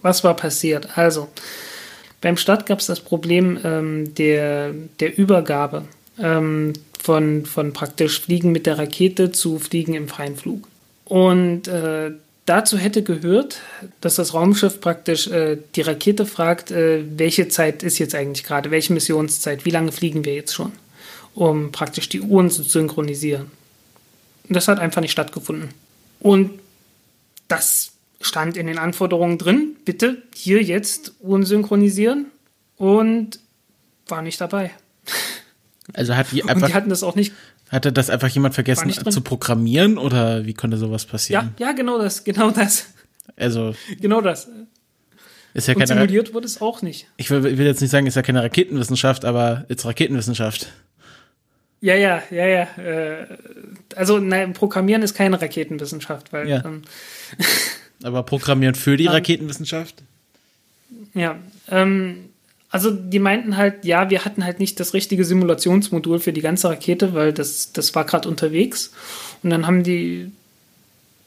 [0.03, 0.99] Was war passiert?
[0.99, 1.29] Also,
[2.21, 5.85] beim Start gab es das Problem ähm, der, der Übergabe
[6.19, 10.69] ähm, von, von praktisch Fliegen mit der Rakete zu Fliegen im freien Flug.
[11.07, 12.11] Und äh,
[12.45, 13.61] Dazu hätte gehört,
[14.01, 18.73] dass das Raumschiff praktisch äh, die Rakete fragt, äh, welche Zeit ist jetzt eigentlich gerade,
[18.73, 20.73] welche Missionszeit, wie lange fliegen wir jetzt schon,
[21.35, 23.51] um praktisch die Uhren zu synchronisieren.
[24.49, 25.69] Und das hat einfach nicht stattgefunden.
[26.19, 26.59] Und
[27.47, 32.27] das stand in den Anforderungen drin, bitte hier jetzt Uhren synchronisieren
[32.77, 33.39] und
[34.09, 34.73] war nicht dabei.
[35.95, 36.55] Also hat die einfach.
[36.63, 37.33] Und die hatten das auch nicht
[37.73, 41.55] hatte das einfach jemand vergessen zu programmieren oder wie konnte sowas passieren?
[41.59, 42.89] Ja, ja, genau das, genau das.
[43.37, 43.75] Also.
[44.01, 44.49] Genau das.
[45.55, 47.09] Ist ja Und keine simuliert wurde es auch nicht.
[47.17, 50.73] Ich will, will, jetzt nicht sagen, ist ja keine Raketenwissenschaft, aber jetzt Raketenwissenschaft.
[51.81, 52.63] Ja, ja, ja, ja.
[52.79, 53.27] Äh,
[53.97, 56.49] also nein, Programmieren ist keine Raketenwissenschaft, weil.
[56.49, 56.65] Ja.
[56.65, 56.83] Ähm,
[58.03, 60.03] aber Programmieren für die Raketenwissenschaft?
[61.15, 61.39] Ja.
[61.71, 62.32] Ähm,
[62.73, 66.71] also die meinten halt, ja, wir hatten halt nicht das richtige Simulationsmodul für die ganze
[66.71, 68.93] Rakete, weil das, das war gerade unterwegs.
[69.43, 70.33] Und dann haben die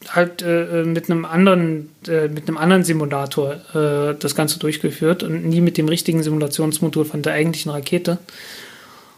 [0.10, 5.46] halt äh, mit einem anderen, äh, mit einem anderen Simulator äh, das Ganze durchgeführt und
[5.46, 8.18] nie mit dem richtigen Simulationsmodul von der eigentlichen Rakete.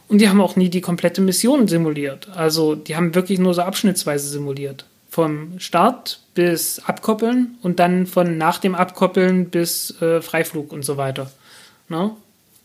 [0.09, 2.27] Und die haben auch nie die komplette Mission simuliert.
[2.35, 4.85] Also die haben wirklich nur so abschnittsweise simuliert.
[5.09, 10.97] Vom Start bis Abkoppeln und dann von nach dem Abkoppeln bis äh, Freiflug und so
[10.97, 11.31] weiter.
[11.89, 12.15] Ne?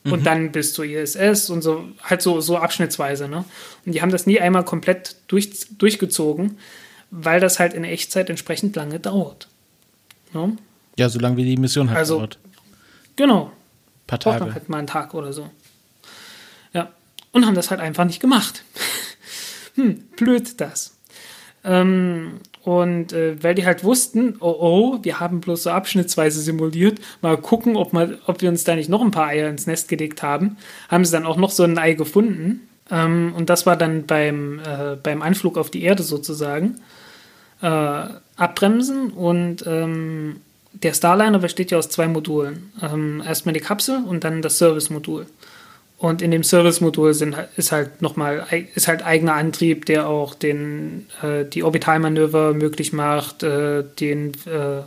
[0.05, 0.25] Und mhm.
[0.25, 3.29] dann bis zur ISS und so, halt so, so abschnittsweise.
[3.29, 3.45] Ne?
[3.87, 6.59] Und die haben das nie einmal komplett durch, durchgezogen,
[7.11, 9.49] weil das halt in Echtzeit entsprechend lange dauert.
[10.33, 10.57] Ne?
[10.99, 12.39] Ja, so lange wie die Mission halt also, dauert.
[13.14, 13.45] Genau.
[13.45, 14.45] Ein paar Tage.
[14.45, 15.49] Braucht halt mal einen Tag oder so.
[16.73, 16.91] Ja.
[17.31, 18.64] Und haben das halt einfach nicht gemacht.
[19.77, 20.97] hm, blöd das.
[21.64, 27.00] Ähm, und äh, weil die halt wussten, oh oh, wir haben bloß so abschnittsweise simuliert,
[27.20, 29.88] mal gucken, ob, mal, ob wir uns da nicht noch ein paar Eier ins Nest
[29.88, 30.56] gelegt haben,
[30.88, 32.68] haben sie dann auch noch so ein Ei gefunden.
[32.90, 36.80] Ähm, und das war dann beim, äh, beim Anflug auf die Erde sozusagen.
[37.60, 38.04] Äh,
[38.36, 40.40] abbremsen und ähm,
[40.72, 42.72] der Starliner besteht ja aus zwei Modulen.
[42.80, 45.26] Ähm, erstmal die Kapsel und dann das Service-Modul.
[46.03, 48.44] Und in dem Service-Modul sind, ist halt nochmal,
[48.74, 54.80] ist halt eigener Antrieb, der auch den, äh, die Orbitalmanöver möglich macht, äh, den, äh,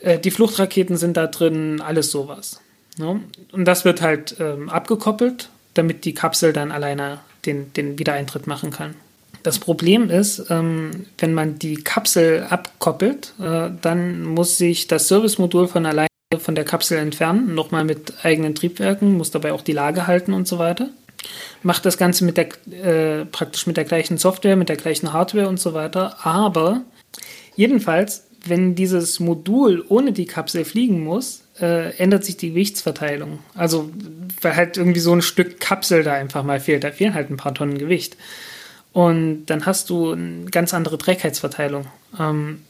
[0.00, 2.60] äh die Fluchtraketen sind da drin, alles sowas.
[2.98, 3.20] Ne?
[3.52, 8.72] Und das wird halt ähm, abgekoppelt, damit die Kapsel dann alleine den, den Wiedereintritt machen
[8.72, 8.96] kann.
[9.44, 15.68] Das Problem ist, ähm, wenn man die Kapsel abkoppelt, äh, dann muss sich das Service-Modul
[15.68, 20.08] von alleine von der Kapsel entfernen, nochmal mit eigenen Triebwerken, muss dabei auch die Lage
[20.08, 20.88] halten und so weiter.
[21.62, 25.48] Macht das Ganze mit der, äh, praktisch mit der gleichen Software, mit der gleichen Hardware
[25.48, 26.26] und so weiter.
[26.26, 26.82] Aber
[27.54, 33.38] jedenfalls, wenn dieses Modul ohne die Kapsel fliegen muss, äh, ändert sich die Gewichtsverteilung.
[33.54, 33.90] Also,
[34.42, 36.82] weil halt irgendwie so ein Stück Kapsel da einfach mal fehlt.
[36.82, 38.16] Da fehlen halt ein paar Tonnen Gewicht.
[38.92, 41.86] Und dann hast du eine ganz andere Trägheitsverteilung.
[42.18, 42.62] Ähm,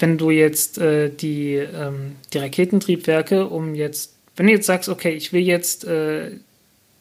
[0.00, 5.12] wenn du jetzt äh, die, ähm, die Raketentriebwerke, um jetzt, wenn du jetzt sagst, okay,
[5.12, 6.32] ich will jetzt äh,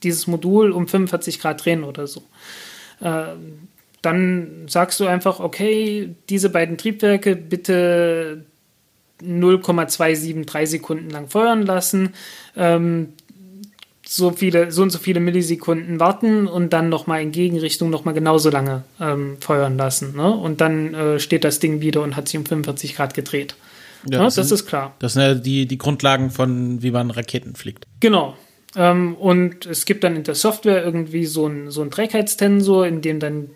[0.04, 2.24] dieses Modul um 45 Grad drehen oder so,
[3.02, 3.34] äh,
[4.02, 8.46] dann sagst du einfach, okay, diese beiden Triebwerke bitte
[9.22, 12.14] 0,273 Sekunden lang feuern lassen.
[12.56, 13.14] Ähm,
[14.12, 18.50] so viele, so und so viele Millisekunden warten und dann nochmal in Gegenrichtung nochmal genauso
[18.50, 20.16] lange ähm, feuern lassen.
[20.16, 20.32] Ne?
[20.32, 23.54] Und dann äh, steht das Ding wieder und hat sich um 45 Grad gedreht.
[24.10, 24.24] Ja, ne?
[24.26, 24.96] das, das sind, ist klar.
[24.98, 27.86] Das sind ja die, die Grundlagen von, wie man Raketen fliegt.
[28.00, 28.36] Genau.
[28.76, 33.02] Ähm, und es gibt dann in der Software irgendwie so ein, so ein Trägheitstensor, in
[33.02, 33.52] dem dann,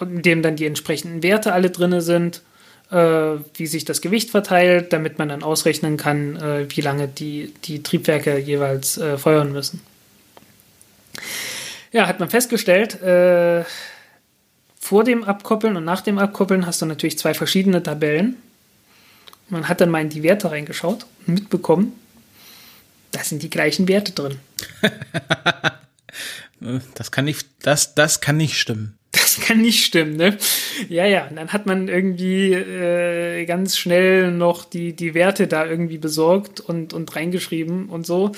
[0.00, 2.49] in dem dann die entsprechenden Werte alle drin sind äh,
[2.92, 7.84] wie sich das Gewicht verteilt, damit man dann ausrechnen kann, äh, wie lange die, die
[7.84, 9.80] Triebwerke jeweils äh, feuern müssen.
[11.92, 13.64] Ja, hat man festgestellt, äh,
[14.78, 18.36] vor dem Abkoppeln und nach dem Abkoppeln hast du natürlich zwei verschiedene Tabellen.
[19.48, 21.92] Man hat dann mal in die Werte reingeschaut und mitbekommen,
[23.12, 24.38] da sind die gleichen Werte drin.
[26.94, 28.99] das kann nicht, das, das kann nicht stimmen.
[29.36, 30.36] Das kann nicht stimmen, ne?
[30.88, 31.26] Ja, ja.
[31.28, 36.60] Und dann hat man irgendwie äh, ganz schnell noch die, die Werte da irgendwie besorgt
[36.60, 38.32] und, und reingeschrieben und so.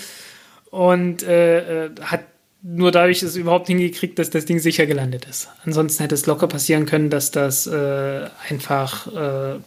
[0.71, 2.25] Und äh, äh hat
[2.63, 5.49] nur dadurch es überhaupt hingekriegt, dass das Ding sicher gelandet ist.
[5.65, 9.59] Ansonsten hätte es locker passieren können, dass das äh, einfach, äh,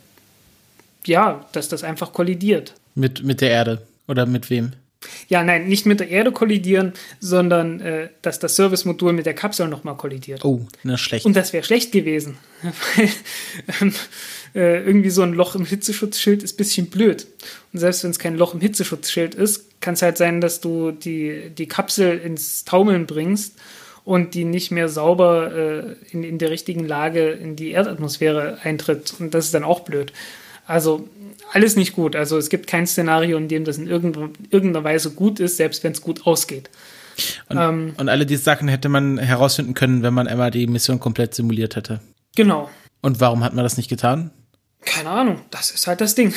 [1.05, 2.73] ja, dass das einfach kollidiert.
[2.93, 4.73] Mit, mit der Erde oder mit wem?
[5.27, 9.67] Ja, nein, nicht mit der Erde kollidieren, sondern äh, dass das Service-Modul mit der Kapsel
[9.67, 10.43] nochmal kollidiert.
[10.45, 11.25] Oh, na schlecht.
[11.25, 12.37] Und das wäre schlecht gewesen.
[12.95, 13.09] Weil
[13.81, 13.93] ähm,
[14.55, 17.27] äh, irgendwie so ein Loch im Hitzeschutzschild ist ein bisschen blöd.
[17.73, 20.91] Und selbst wenn es kein Loch im Hitzeschutzschild ist, kann es halt sein, dass du
[20.91, 23.55] die, die Kapsel ins Taumeln bringst
[24.05, 29.13] und die nicht mehr sauber äh, in, in der richtigen Lage in die Erdatmosphäre eintritt.
[29.19, 30.13] Und das ist dann auch blöd.
[30.66, 31.07] Also
[31.53, 32.16] alles nicht gut.
[32.16, 35.91] Also es gibt kein Szenario, in dem das in irgendeiner Weise gut ist, selbst wenn
[35.91, 36.70] es gut ausgeht.
[37.49, 40.99] Und, ähm, und, alle diese Sachen hätte man herausfinden können, wenn man einmal die Mission
[40.99, 42.01] komplett simuliert hätte.
[42.36, 42.70] Genau.
[43.01, 44.32] Und warum hat man das nicht getan?
[44.84, 46.34] Keine Ahnung, das ist halt das Ding.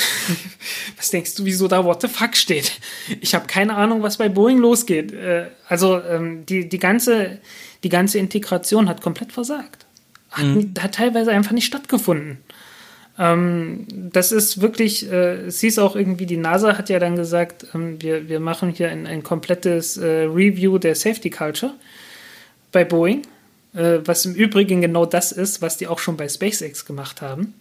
[0.97, 2.73] was denkst du, wieso da What the fuck steht?
[3.21, 5.13] Ich habe keine Ahnung, was bei Boeing losgeht.
[5.13, 7.41] Äh, also ähm, die, die, ganze,
[7.83, 9.87] die ganze Integration hat komplett versagt.
[10.31, 10.75] Hat, mhm.
[10.81, 12.39] hat teilweise einfach nicht stattgefunden.
[13.19, 17.67] Ähm, das ist wirklich, äh, es hieß auch irgendwie, die NASA hat ja dann gesagt,
[17.75, 21.75] ähm, wir, wir machen hier ein, ein komplettes äh, Review der Safety Culture
[22.71, 23.23] bei Boeing,
[23.75, 27.55] äh, was im Übrigen genau das ist, was die auch schon bei SpaceX gemacht haben.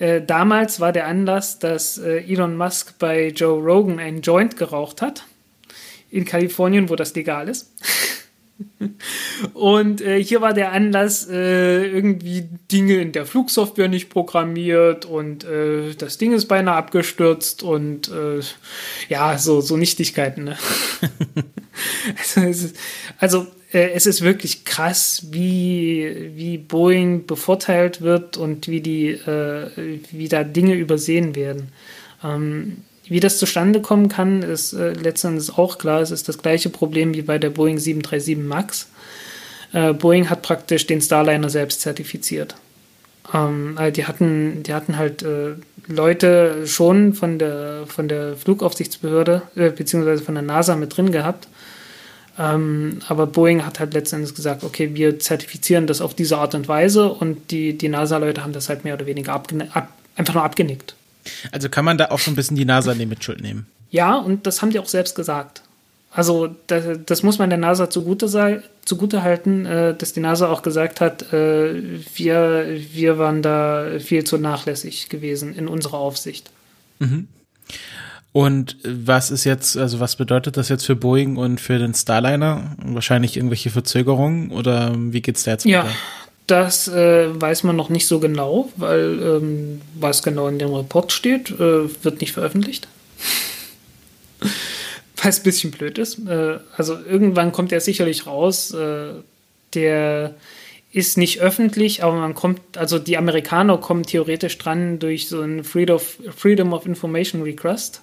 [0.00, 5.00] Äh, damals war der Anlass, dass äh, Elon Musk bei Joe Rogan einen Joint geraucht
[5.00, 5.24] hat.
[6.10, 7.70] In Kalifornien, wo das legal ist.
[9.54, 15.44] Und äh, hier war der Anlass äh, irgendwie Dinge in der Flugsoftware nicht programmiert und
[15.44, 18.40] äh, das Ding ist beinahe abgestürzt und äh,
[19.08, 20.44] ja, so, so Nichtigkeiten.
[20.44, 20.58] Ne?
[22.18, 22.76] also, es ist,
[23.18, 30.00] also äh, es ist wirklich krass, wie, wie Boeing bevorteilt wird und wie, die, äh,
[30.10, 31.68] wie da Dinge übersehen werden.
[32.22, 32.78] Ähm,
[33.10, 36.00] wie das zustande kommen kann, ist äh, letztendlich auch klar.
[36.00, 38.88] Es ist das gleiche Problem wie bei der Boeing 737 MAX.
[39.72, 42.54] Äh, Boeing hat praktisch den Starliner selbst zertifiziert.
[43.34, 45.54] Ähm, also die hatten, die hatten halt äh,
[45.88, 51.48] Leute schon von der von der Flugaufsichtsbehörde äh, beziehungsweise von der NASA mit drin gehabt.
[52.38, 56.68] Ähm, aber Boeing hat halt letztendlich gesagt, okay, wir zertifizieren das auf diese Art und
[56.68, 59.48] Weise und die, die NASA-Leute haben das halt mehr oder weniger ab,
[60.14, 60.94] einfach nur abgenickt.
[61.52, 63.66] Also kann man da auch so ein bisschen die NASA in die Mitschuld nehmen?
[63.90, 65.62] Ja, und das haben die auch selbst gesagt.
[66.12, 70.62] Also das, das muss man der NASA zugute, zugute halten, äh, dass die NASA auch
[70.62, 71.82] gesagt hat, äh,
[72.14, 76.50] wir, wir waren da viel zu nachlässig gewesen in unserer Aufsicht.
[76.98, 77.28] Mhm.
[78.32, 82.76] Und was ist jetzt, also was bedeutet das jetzt für Boeing und für den Starliner?
[82.78, 85.94] Wahrscheinlich irgendwelche Verzögerungen oder wie geht's da jetzt ja, weiter?
[86.50, 91.12] Das äh, weiß man noch nicht so genau, weil ähm, was genau in dem Report
[91.12, 92.88] steht, äh, wird nicht veröffentlicht.
[95.22, 96.18] was ein bisschen blöd ist.
[96.26, 98.74] Äh, also irgendwann kommt er sicherlich raus.
[98.74, 99.12] Äh,
[99.74, 100.34] der
[100.92, 105.62] ist nicht öffentlich, aber man kommt, also die Amerikaner kommen theoretisch dran durch so ein
[105.62, 108.02] Freedom of, Freedom of Information Request.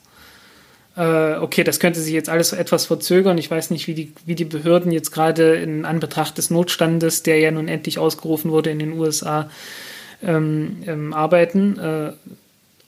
[0.98, 3.38] Äh, okay, das könnte sich jetzt alles etwas verzögern.
[3.38, 7.40] Ich weiß nicht, wie die, wie die Behörden jetzt gerade in Anbetracht des Notstandes, der
[7.40, 9.50] ja nun endlich ausgerufen wurde in den USA,
[10.24, 11.78] ähm, ähm, arbeiten.
[11.78, 12.14] Äh,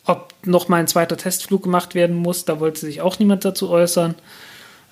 [0.05, 4.15] ob nochmal ein zweiter Testflug gemacht werden muss, da wollte sich auch niemand dazu äußern.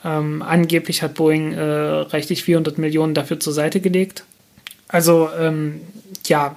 [0.06, 4.26] Ähm, angeblich hat Boeing äh, reichlich 400 Millionen dafür zur Seite gelegt.
[4.88, 5.82] Also, ähm,
[6.28, 6.56] ja,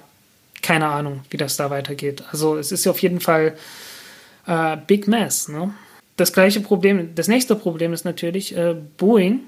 [0.61, 2.23] keine Ahnung, wie das da weitergeht.
[2.31, 3.57] Also, es ist auf jeden Fall
[4.47, 5.49] äh, Big Mess.
[5.49, 5.73] Ne?
[6.21, 9.41] Das gleiche Problem, das nächste Problem ist natürlich, äh, Boeing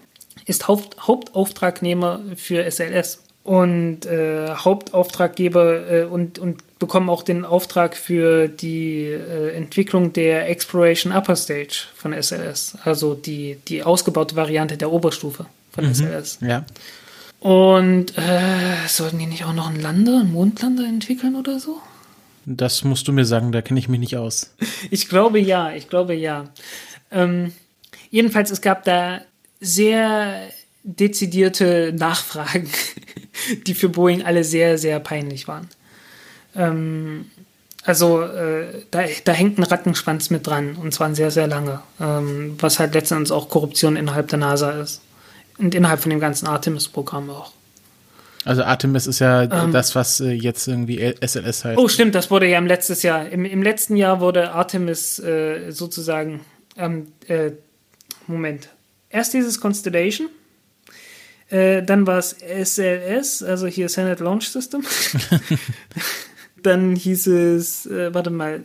[0.47, 7.95] ist Haupt, Hauptauftragnehmer für SLS und äh, Hauptauftraggeber äh, und, und bekommen auch den Auftrag
[7.95, 14.79] für die äh, Entwicklung der Exploration Upper Stage von SLS, also die, die ausgebaute Variante
[14.79, 16.39] der Oberstufe von mhm, SLS.
[16.41, 16.65] Ja.
[17.41, 21.83] Und äh, sollten die nicht auch noch einen Lander, einen Mondlander entwickeln oder so?
[22.45, 24.55] Das musst du mir sagen, da kenne ich mich nicht aus.
[24.91, 26.47] Ich glaube ja, ich glaube ja.
[27.11, 27.53] Ähm,
[28.11, 29.21] jedenfalls, es gab da
[29.61, 30.49] sehr
[30.83, 32.69] dezidierte Nachfragen,
[33.67, 35.69] die für Boeing alle sehr, sehr peinlich waren.
[36.57, 37.31] Ähm,
[37.85, 42.57] also äh, da, da hängt ein Rattenschwanz mit dran und zwar sehr, sehr lange, ähm,
[42.59, 45.01] was halt letztendlich auch Korruption innerhalb der NASA ist
[45.59, 47.53] und innerhalb von dem ganzen Artemis-Programm auch.
[48.45, 51.79] Also Artemis ist ja ähm, das, was äh, jetzt irgendwie SLS heißt.
[51.79, 53.29] Oh, stimmt, das wurde ja im letzten Jahr.
[53.29, 56.41] Im, im letzten Jahr wurde Artemis äh, sozusagen,
[56.77, 57.53] ähm, äh,
[58.27, 58.69] Moment,
[59.11, 60.29] erst dieses Constellation,
[61.51, 64.83] äh, dann war es SLS, also hier Senate Launch System.
[66.63, 68.65] dann hieß es, äh, warte mal,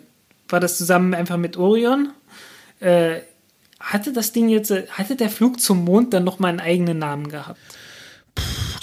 [0.49, 2.13] war das zusammen einfach mit Orion?
[3.80, 7.59] Hatte das Ding jetzt, hatte der Flug zum Mond dann nochmal einen eigenen Namen gehabt?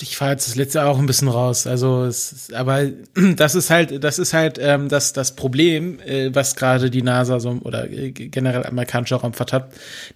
[0.03, 1.67] Ich fahre jetzt das letzte auch ein bisschen raus.
[1.67, 2.87] Also, es, aber
[3.37, 7.41] das ist halt, das ist halt ähm, das, das Problem, äh, was gerade die NASA
[7.41, 9.73] so oder äh, generell amerikanischer Raumfahrt hat.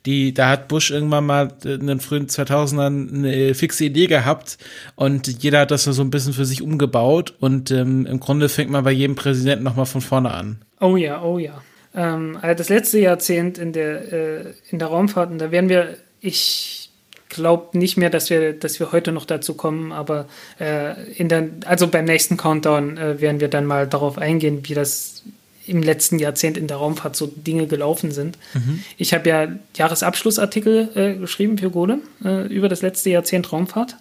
[0.06, 4.58] Die, da hat Bush irgendwann mal in den frühen 2000ern eine fixe Idee gehabt
[4.96, 8.70] und jeder hat das so ein bisschen für sich umgebaut und ähm, im Grunde fängt
[8.70, 10.58] man bei jedem Präsidenten nochmal von vorne an.
[10.80, 11.62] Oh ja, oh ja.
[11.94, 15.96] Ähm, also das letzte Jahrzehnt in der, äh, in der Raumfahrt, und da werden wir,
[16.20, 16.87] ich
[17.28, 20.26] glaube nicht mehr, dass wir, dass wir heute noch dazu kommen, aber
[20.58, 24.74] äh, in der, also beim nächsten Countdown äh, werden wir dann mal darauf eingehen, wie
[24.74, 25.22] das
[25.66, 28.38] im letzten Jahrzehnt in der Raumfahrt so Dinge gelaufen sind.
[28.54, 28.82] Mhm.
[28.96, 33.96] Ich habe ja Jahresabschlussartikel äh, geschrieben für Golem äh, über das letzte Jahrzehnt Raumfahrt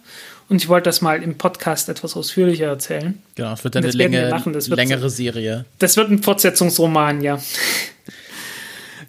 [0.48, 3.22] und ich wollte das mal im Podcast etwas ausführlicher erzählen.
[3.34, 5.66] Genau, es wird eine Länge, wird, längere Serie.
[5.78, 7.38] Das wird ein Fortsetzungsroman, ja.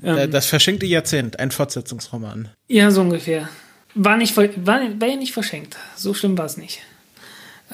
[0.01, 2.49] Das verschenkte Jahrzehnt, ein Fortsetzungsroman.
[2.67, 3.49] Ja, so ungefähr.
[4.01, 5.75] War, nicht, war, war ja nicht verschenkt.
[5.97, 6.79] So schlimm war es nicht.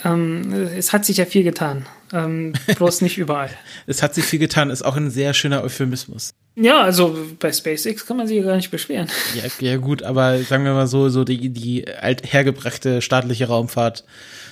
[0.03, 1.85] Ähm, es hat sich ja viel getan.
[2.11, 3.51] Ähm, bloß nicht überall.
[3.85, 6.31] es hat sich viel getan, ist auch ein sehr schöner Euphemismus.
[6.55, 9.07] Ja, also bei SpaceX kann man sich ja gar nicht beschweren.
[9.35, 14.03] Ja, ja gut, aber sagen wir mal so, so die, die althergebrachte staatliche Raumfahrt.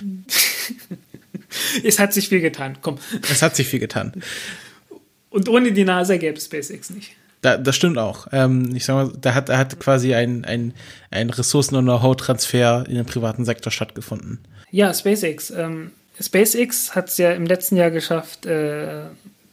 [1.84, 3.00] es hat sich viel getan, komm.
[3.32, 4.14] Es hat sich viel getan.
[5.32, 7.16] Und ohne die NASA gäbe es SpaceX nicht.
[7.44, 8.28] Da, das stimmt auch.
[8.32, 10.74] Ähm, ich sag mal, da hat, da hat quasi ein, ein,
[11.12, 14.40] ein Ressourcen- und Know-how-Transfer in den privaten Sektor stattgefunden.
[14.72, 15.52] Ja, SpaceX.
[15.52, 15.92] Ähm,
[16.22, 19.02] SpaceX hat es ja im letzten Jahr geschafft, äh,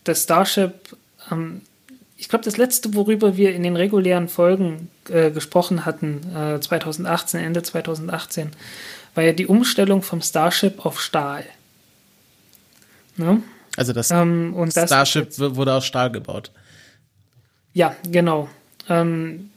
[0.05, 0.73] das Starship,
[1.33, 1.63] ähm,
[2.17, 7.41] ich glaube, das letzte, worüber wir in den regulären Folgen äh, gesprochen hatten, äh, 2018,
[7.41, 8.53] Ende 2018,
[9.17, 11.45] war ja die Umstellung vom Starship auf Stahl.
[13.17, 13.43] Ne?
[13.77, 16.53] Also das, ähm, das Starship wurde aus Stahl gebaut.
[17.75, 18.49] Ja, genau.
[18.89, 19.51] Ähm,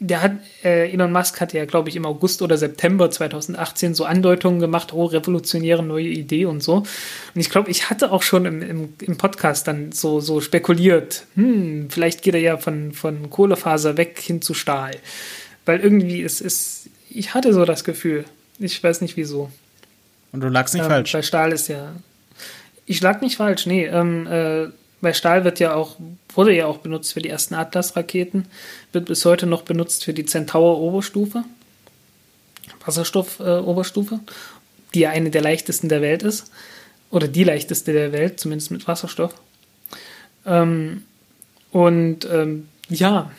[0.00, 0.32] der hat,
[0.64, 4.92] äh, Elon Musk hat ja, glaube ich, im August oder September 2018 so Andeutungen gemacht,
[4.92, 6.78] oh, revolutionäre neue Idee und so.
[6.78, 11.24] Und ich glaube, ich hatte auch schon im, im, im, Podcast dann so, so spekuliert,
[11.36, 14.96] hm, vielleicht geht er ja von, von Kohlefaser weg hin zu Stahl.
[15.64, 18.24] Weil irgendwie ist, ist, ich hatte so das Gefühl.
[18.58, 19.50] Ich weiß nicht wieso.
[20.32, 21.12] Und du lagst nicht ähm, falsch.
[21.12, 21.94] Bei Stahl ist ja.
[22.86, 23.86] Ich lag nicht falsch, nee.
[23.86, 24.66] Ähm, äh,
[25.04, 25.96] bei Stahl wird ja auch,
[26.34, 28.46] wurde ja auch benutzt für die ersten Atlas-Raketen,
[28.92, 31.44] wird bis heute noch benutzt für die Centaur-Oberstufe,
[32.84, 34.18] Wasserstoff-Oberstufe,
[34.94, 36.50] die ja eine der leichtesten der Welt ist.
[37.10, 39.34] Oder die leichteste der Welt, zumindest mit Wasserstoff.
[40.46, 41.04] Ähm,
[41.70, 43.30] und ähm, ja,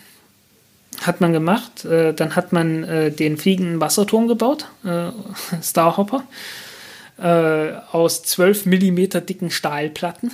[1.01, 1.83] hat man gemacht.
[1.83, 5.09] Äh, dann hat man äh, den fliegenden Wasserturm gebaut, äh,
[5.61, 6.23] Starhopper,
[7.17, 10.31] äh, aus 12 Millimeter dicken Stahlplatten.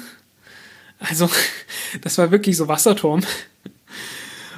[1.02, 1.30] Also,
[2.02, 3.22] das war wirklich so Wasserturm.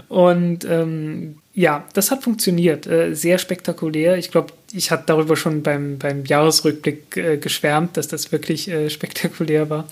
[0.09, 2.87] Und ähm, ja, das hat funktioniert.
[2.87, 4.17] Äh, sehr spektakulär.
[4.17, 8.89] Ich glaube, ich hatte darüber schon beim, beim Jahresrückblick äh, geschwärmt, dass das wirklich äh,
[8.89, 9.87] spektakulär war.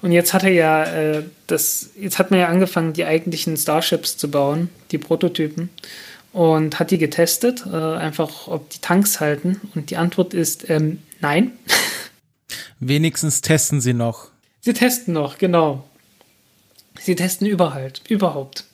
[0.00, 4.16] Und jetzt hat er ja äh, das, jetzt hat man ja angefangen, die eigentlichen Starships
[4.16, 5.70] zu bauen, die Prototypen,
[6.32, 9.60] und hat die getestet, äh, einfach ob die Tanks halten.
[9.74, 11.52] Und die Antwort ist ähm, nein.
[12.80, 14.28] Wenigstens testen sie noch.
[14.60, 15.87] Sie testen noch, genau.
[17.08, 18.64] Sie testen überhaupt, überhaupt.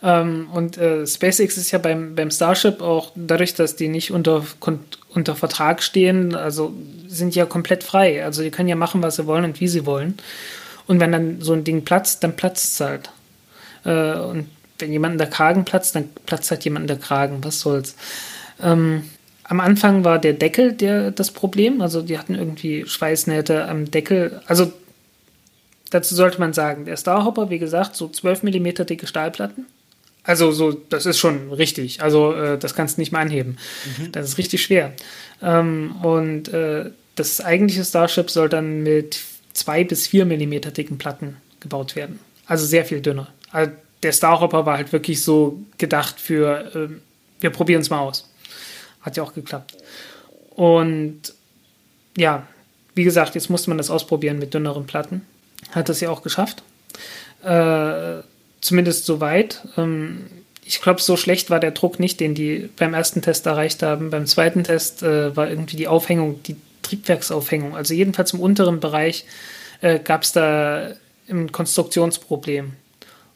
[0.00, 4.44] Ähm, und äh, SpaceX ist ja beim, beim Starship auch dadurch, dass die nicht unter,
[5.12, 6.72] unter Vertrag stehen, also
[7.08, 8.24] sind ja komplett frei.
[8.24, 10.18] Also die können ja machen, was sie wollen und wie sie wollen.
[10.86, 13.10] Und wenn dann so ein Ding platzt, dann platzt es halt.
[13.84, 14.46] Äh, und
[14.78, 17.42] wenn jemand in der Kragen platzt, dann platzt halt jemand in der Kragen.
[17.42, 17.96] Was soll's?
[18.62, 19.10] Ähm,
[19.42, 21.82] am Anfang war der Deckel der, das Problem.
[21.82, 24.40] Also die hatten irgendwie Schweißnähte am Deckel.
[24.46, 24.72] Also
[25.90, 29.66] dazu sollte man sagen, der Starhopper, wie gesagt, so 12 mm dicke Stahlplatten.
[30.24, 32.02] Also so, das ist schon richtig.
[32.02, 33.58] Also äh, das kannst du nicht mal anheben.
[33.98, 34.12] Mhm.
[34.12, 34.94] Das ist richtig schwer.
[35.42, 39.18] Ähm, und äh, das eigentliche Starship soll dann mit
[39.52, 42.18] zwei bis vier Millimeter dicken Platten gebaut werden.
[42.46, 43.28] Also sehr viel dünner.
[43.50, 43.72] Also
[44.02, 46.88] der Starhopper war halt wirklich so gedacht für, äh,
[47.40, 48.30] wir probieren es mal aus.
[49.02, 49.76] Hat ja auch geklappt.
[50.50, 51.34] Und
[52.16, 52.46] ja,
[52.94, 55.22] wie gesagt, jetzt musste man das ausprobieren mit dünneren Platten.
[55.72, 56.62] Hat das ja auch geschafft.
[57.42, 58.22] Äh,
[58.60, 59.62] zumindest soweit.
[59.76, 60.26] Ähm,
[60.64, 64.10] ich glaube, so schlecht war der Druck nicht, den die beim ersten Test erreicht haben.
[64.10, 67.76] Beim zweiten Test äh, war irgendwie die Aufhängung, die Triebwerksaufhängung.
[67.76, 69.26] Also jedenfalls im unteren Bereich
[69.80, 70.92] äh, gab es da
[71.28, 72.72] ein Konstruktionsproblem.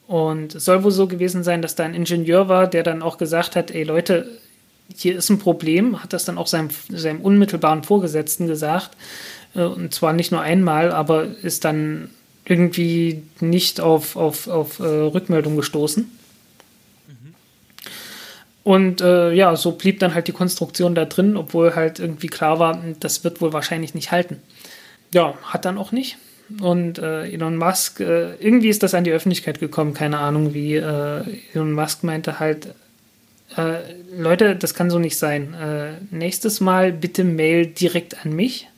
[0.06, 3.18] Und es soll wohl so gewesen sein, dass da ein Ingenieur war, der dann auch
[3.18, 4.26] gesagt hat, ey Leute,
[4.96, 8.92] hier ist ein Problem, hat das dann auch seinem, seinem unmittelbaren Vorgesetzten gesagt.
[9.54, 12.10] Äh, und zwar nicht nur einmal, aber ist dann
[12.48, 16.10] irgendwie nicht auf, auf, auf äh, Rückmeldung gestoßen.
[17.06, 17.34] Mhm.
[18.64, 22.58] Und äh, ja, so blieb dann halt die Konstruktion da drin, obwohl halt irgendwie klar
[22.58, 24.40] war, das wird wohl wahrscheinlich nicht halten.
[25.12, 26.16] Ja, hat dann auch nicht.
[26.62, 30.76] Und äh, Elon Musk, äh, irgendwie ist das an die Öffentlichkeit gekommen, keine Ahnung wie.
[30.76, 32.68] Äh, Elon Musk meinte halt,
[33.58, 33.80] äh,
[34.16, 35.54] Leute, das kann so nicht sein.
[36.10, 38.68] nächstes Mal bitte Mail direkt an mich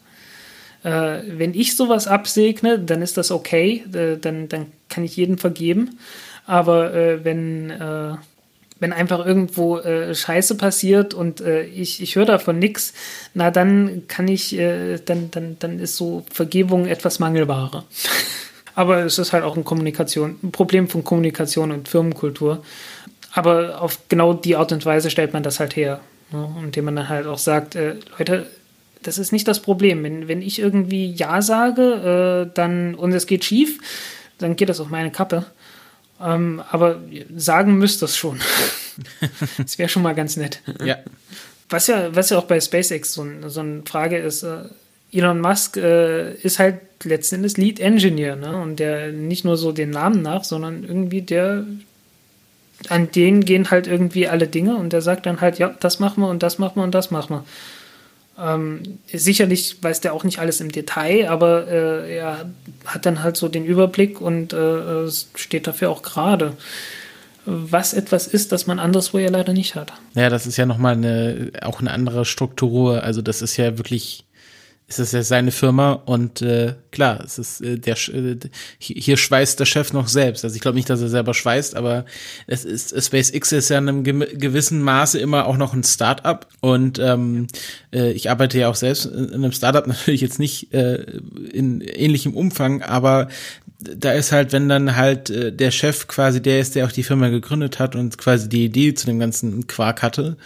[0.83, 5.39] äh, wenn ich sowas absegne, dann ist das okay, äh, dann, dann kann ich jeden
[5.39, 5.99] vergeben.
[6.47, 8.14] Aber äh, wenn, äh,
[8.78, 12.95] wenn einfach irgendwo äh, Scheiße passiert und äh, ich, ich höre davon nichts,
[13.35, 17.85] na dann kann ich, dann, dann, dann ist so Vergebung etwas Mangelware.
[18.74, 22.64] Aber es ist halt auch ein Kommunikation, ein Problem von Kommunikation und Firmenkultur.
[23.33, 26.01] Aber auf genau die Art und Weise stellt man das halt her.
[26.33, 26.49] Ne?
[26.62, 27.76] Indem man dann halt auch sagt,
[28.18, 28.47] Leute,
[29.03, 30.03] das ist nicht das Problem.
[30.03, 33.78] Wenn, wenn ich irgendwie Ja sage äh, dann, und es geht schief,
[34.38, 35.46] dann geht das auf meine Kappe.
[36.20, 37.01] Ähm, aber
[37.34, 38.40] sagen müsst das schon.
[39.59, 40.61] das wäre schon mal ganz nett.
[40.84, 40.98] Ja.
[41.68, 44.64] Was ja, was ja auch bei SpaceX so, so eine Frage ist, äh,
[45.12, 48.57] Elon Musk äh, ist halt letzten Endes Lead Engineer, ne?
[48.61, 51.64] Und der nicht nur so den Namen nach, sondern irgendwie der
[52.88, 56.22] an den gehen halt irgendwie alle Dinge und der sagt dann halt, ja, das machen
[56.22, 57.45] wir und das machen wir und das machen wir.
[58.41, 62.50] Ähm, sicherlich weiß der auch nicht alles im Detail, aber äh, er
[62.87, 66.54] hat dann halt so den Überblick und äh, steht dafür auch gerade.
[67.46, 69.92] Was etwas ist, das man anderswo ja leider nicht hat.
[70.14, 73.03] Ja, das ist ja nochmal eine, auch eine andere Struktur.
[73.03, 74.25] Also das ist ja wirklich
[74.91, 78.37] ist es ja seine Firma und äh, klar, es ist äh, der äh,
[78.80, 80.42] hier schweißt der Chef noch selbst.
[80.42, 82.04] Also ich glaube nicht, dass er selber schweißt, aber
[82.49, 86.99] es ist SpaceX ist ja in einem gewissen Maße immer auch noch ein Startup und
[86.99, 87.46] ähm,
[87.92, 91.04] äh, ich arbeite ja auch selbst in einem Startup natürlich jetzt nicht äh,
[91.53, 93.29] in ähnlichem Umfang, aber
[93.80, 97.03] da ist halt, wenn dann halt äh, der Chef quasi der ist, der auch die
[97.03, 100.37] Firma gegründet hat und quasi die Idee zu dem ganzen Quark hatte,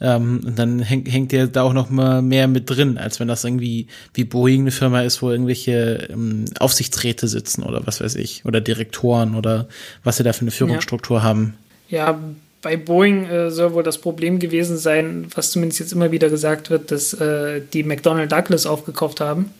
[0.00, 3.42] ähm, dann hängt, hängt der da auch noch mal mehr mit drin, als wenn das
[3.42, 8.44] irgendwie wie Boeing eine Firma ist, wo irgendwelche ähm, Aufsichtsräte sitzen oder was weiß ich,
[8.44, 9.66] oder Direktoren oder
[10.02, 11.22] was sie da für eine Führungsstruktur ja.
[11.22, 11.54] haben.
[11.88, 12.18] Ja,
[12.62, 16.70] bei Boeing äh, soll wohl das Problem gewesen sein, was zumindest jetzt immer wieder gesagt
[16.70, 19.50] wird, dass äh, die McDonnell Douglas aufgekauft haben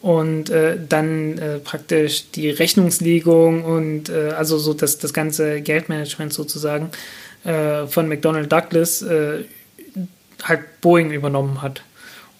[0.00, 6.32] und äh, dann äh, praktisch die Rechnungslegung und äh, also so das, das ganze Geldmanagement
[6.32, 6.90] sozusagen
[7.44, 9.04] äh, von McDonnell Douglas
[10.44, 11.82] halt Boeing übernommen hat.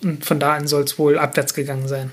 [0.03, 2.13] Und von da an soll es wohl abwärts gegangen sein.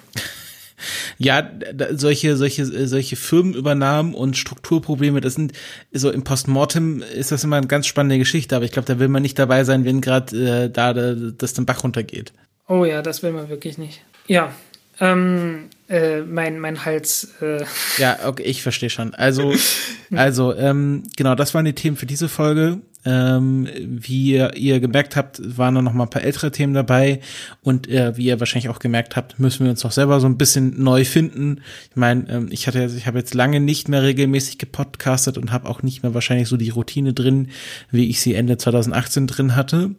[1.18, 1.49] Ja,
[1.91, 5.53] solche, solche, solche Firmenübernahmen und Strukturprobleme, das sind
[5.94, 9.07] so im Postmortem ist das immer eine ganz spannende Geschichte, aber ich glaube, da will
[9.07, 12.34] man nicht dabei sein, wenn gerade äh, da das den Bach runtergeht.
[12.68, 14.02] Oh ja, das will man wirklich nicht.
[14.28, 14.52] Ja,
[14.99, 17.34] ähm, äh, mein, mein Hals.
[17.41, 17.64] Äh.
[17.98, 19.14] Ja, okay, ich verstehe schon.
[19.14, 19.53] Also,
[20.12, 22.80] also, ähm, genau, das waren die Themen für diese Folge.
[23.06, 27.19] Ähm, wie ihr, ihr gemerkt habt, waren da noch mal ein paar ältere Themen dabei
[27.61, 30.38] und äh, wie ihr wahrscheinlich auch gemerkt habt, müssen wir uns noch selber so ein
[30.38, 31.61] bisschen neu finden.
[31.91, 35.69] Ich meine, ähm, ich hatte, ich habe jetzt lange nicht mehr regelmäßig gepodcastet und habe
[35.69, 37.49] auch nicht mehr wahrscheinlich so die Routine drin,
[37.91, 39.91] wie ich sie Ende 2018 drin hatte.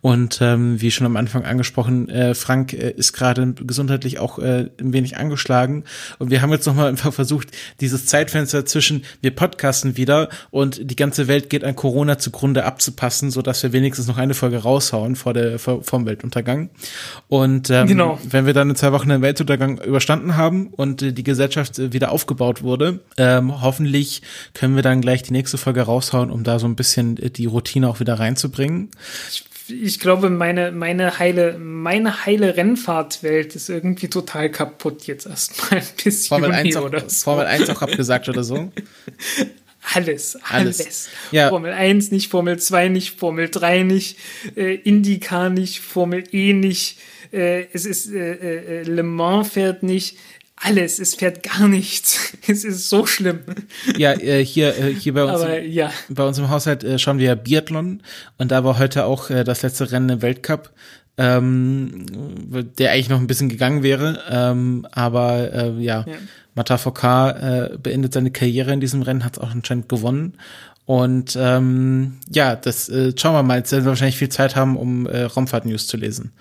[0.00, 4.70] Und ähm, wie schon am Anfang angesprochen, äh, Frank äh, ist gerade gesundheitlich auch äh,
[4.80, 5.84] ein wenig angeschlagen
[6.18, 7.48] und wir haben jetzt noch mal einfach versucht,
[7.80, 12.64] dieses Zeitfenster zwischen wir podcasten wieder und die ganze Welt geht an Corona zugrunde Runde
[12.64, 16.70] abzupassen, so dass wir wenigstens noch eine Folge raushauen vor der vor, vom Weltuntergang.
[17.28, 18.18] Und ähm, genau.
[18.22, 21.92] wenn wir dann in zwei Wochen den Weltuntergang überstanden haben und äh, die Gesellschaft äh,
[21.92, 24.22] wieder aufgebaut wurde, ähm, hoffentlich
[24.54, 27.46] können wir dann gleich die nächste Folge raushauen, um da so ein bisschen äh, die
[27.46, 28.90] Routine auch wieder reinzubringen.
[29.30, 35.80] Ich ich glaube, meine, meine heile, meine heile Rennfahrtwelt ist irgendwie total kaputt jetzt erstmal
[35.80, 36.28] ein bisschen.
[36.28, 37.24] Formel 1 auch, oder so.
[37.24, 38.70] Formel 1 auch abgesagt oder so?
[39.92, 40.80] Alles, alles.
[40.80, 41.08] alles.
[41.30, 41.50] Ja.
[41.50, 44.18] Formel 1 nicht, Formel 2 nicht, Formel 3 nicht,
[44.56, 46.98] äh, IndyCar nicht, Formel E nicht,
[47.32, 50.16] äh, es ist äh, äh, Le Mans fährt nicht.
[50.56, 52.32] Alles, es fährt gar nichts.
[52.46, 53.40] Es ist so schlimm.
[53.96, 55.92] Ja, äh, hier, äh, hier bei uns, Aber, ja.
[56.08, 58.02] bei uns im Haushalt äh, schauen wir Biathlon
[58.38, 60.72] und da war heute auch äh, das letzte Rennen im Weltcup
[61.16, 62.06] ähm,
[62.78, 66.14] der eigentlich noch ein bisschen gegangen wäre, ähm, aber äh, ja, ja.
[66.54, 70.38] Mata Foucault äh, beendet seine Karriere in diesem Rennen, hat es auch anscheinend gewonnen.
[70.86, 73.58] Und ähm, ja, das äh, schauen wir mal.
[73.58, 76.32] Jetzt werden wir wahrscheinlich viel Zeit haben, um äh, Raumfahrt-News zu lesen.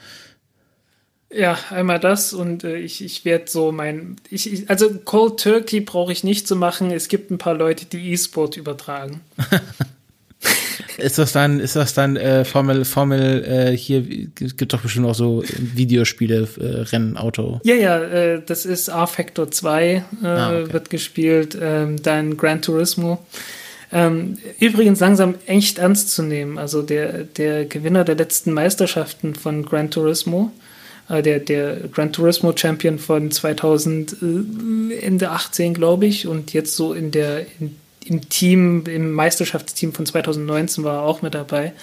[1.34, 4.18] Ja, einmal das und äh, ich, ich werde so mein.
[4.30, 6.92] Ich, ich, also Cold Turkey brauche ich nicht zu machen.
[6.92, 9.22] Es gibt ein paar Leute, die E-Sport übertragen.
[10.98, 15.16] ist das dann, ist das dann äh, Formel, Formel, äh, hier gibt doch bestimmt auch
[15.16, 17.60] so Videospiele, äh, Rennen, Auto.
[17.64, 20.74] Ja, ja, äh, das ist R-Factor 2, äh, ah, okay.
[20.74, 23.26] wird gespielt, ähm, dann Gran Turismo.
[23.92, 26.58] Ähm, übrigens langsam echt ernst zu nehmen.
[26.58, 30.52] Also der, der Gewinner der letzten Meisterschaften von Gran Turismo,
[31.10, 36.76] äh, der, der Gran Turismo Champion von 2000, äh, Ende 18, glaube ich, und jetzt
[36.76, 37.76] so in der, in
[38.06, 41.74] im Team, im Meisterschaftsteam von 2019 war er auch mit dabei.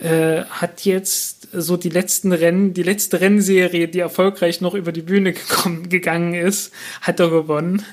[0.00, 5.02] Äh, hat jetzt so die letzten Rennen, die letzte Rennserie, die erfolgreich noch über die
[5.02, 7.84] Bühne gekommen, gegangen ist, hat er gewonnen.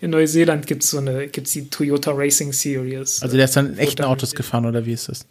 [0.00, 3.20] In Neuseeland gibt es so eine, gibt's die Toyota Racing Series.
[3.22, 5.26] Also der ist dann in echten Autos gefahren oder wie ist das?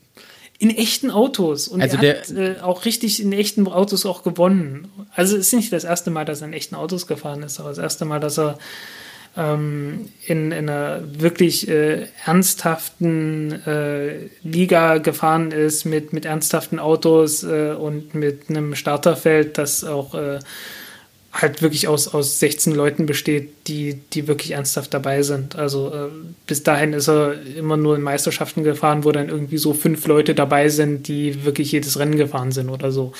[0.60, 1.70] In echten Autos.
[1.70, 4.90] Und also er hat äh, auch richtig in echten Autos auch gewonnen.
[5.16, 7.70] Also es ist nicht das erste Mal, dass er in echten Autos gefahren ist, aber
[7.70, 8.60] das erste Mal, dass er
[9.38, 17.44] ähm, in, in, einer wirklich äh, ernsthaften äh, Liga gefahren ist mit, mit ernsthaften Autos
[17.44, 20.40] äh, und mit einem Starterfeld, das auch äh,
[21.32, 25.56] halt wirklich aus, aus 16 Leuten besteht, die, die wirklich ernsthaft dabei sind.
[25.56, 26.10] Also äh,
[26.48, 30.34] bis dahin ist er immer nur in Meisterschaften gefahren, wo dann irgendwie so fünf Leute
[30.34, 33.14] dabei sind, die wirklich jedes Rennen gefahren sind oder so.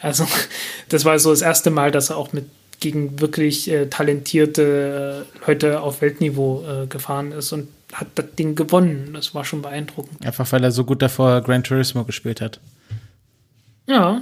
[0.00, 0.26] Also
[0.88, 2.44] das war so das erste Mal, dass er auch mit
[2.80, 8.54] gegen wirklich äh, talentierte äh, Leute auf Weltniveau äh, gefahren ist und hat das Ding
[8.54, 9.10] gewonnen.
[9.14, 10.24] Das war schon beeindruckend.
[10.24, 12.60] Einfach weil er so gut davor Gran Turismo gespielt hat.
[13.86, 14.20] Ja,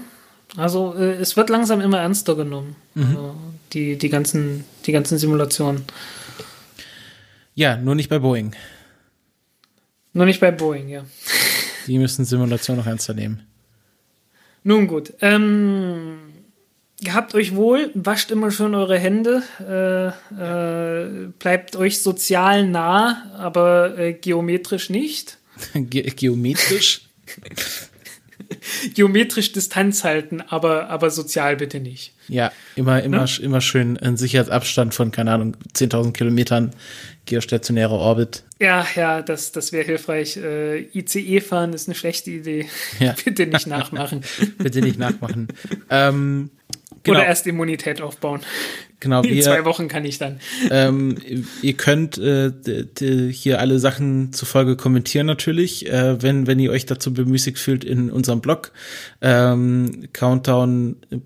[0.56, 2.76] also äh, es wird langsam immer ernster genommen.
[2.94, 3.05] Mhm.
[3.05, 3.35] Also,
[3.72, 5.85] die, die, ganzen, die ganzen Simulationen.
[7.55, 8.55] Ja, nur nicht bei Boeing.
[10.12, 11.05] Nur nicht bei Boeing, ja.
[11.86, 13.43] Die müssen Simulationen noch ernster nehmen.
[14.62, 15.12] Nun gut.
[15.20, 16.18] Ähm,
[17.05, 23.98] Gehabt euch wohl, wascht immer schön eure Hände, äh, äh, bleibt euch sozial nah, aber
[23.98, 25.36] äh, geometrisch nicht.
[25.74, 27.02] Ge geometrisch?
[28.94, 32.14] geometrisch Distanz halten, aber, aber sozial bitte nicht.
[32.28, 33.31] Ja, immer, immer, ne?
[33.43, 36.70] immer schön ein Sicherheitsabstand von, keine Ahnung, 10.000 Kilometern
[37.26, 38.44] geostationärer Orbit.
[38.60, 40.39] Ja, ja, das, das wäre hilfreich.
[40.39, 42.66] Äh, ICE fahren ist eine schlechte Idee.
[42.98, 43.14] Ja.
[43.24, 44.22] Bitte nicht nachmachen.
[44.56, 45.48] Bitte nicht nachmachen.
[45.90, 46.51] ähm,
[47.05, 47.18] genau.
[47.18, 48.40] Oder erst Immunität aufbauen.
[49.05, 50.40] Genau, In wir, zwei Wochen kann ich dann.
[50.70, 51.16] Ähm,
[51.60, 52.52] ihr könnt äh,
[53.31, 58.10] hier alle Sachen zufolge kommentieren natürlich, äh, wenn wenn ihr euch dazu bemüßigt fühlt in
[58.10, 58.72] unserem Blog
[59.20, 61.18] ähm, countdown äh,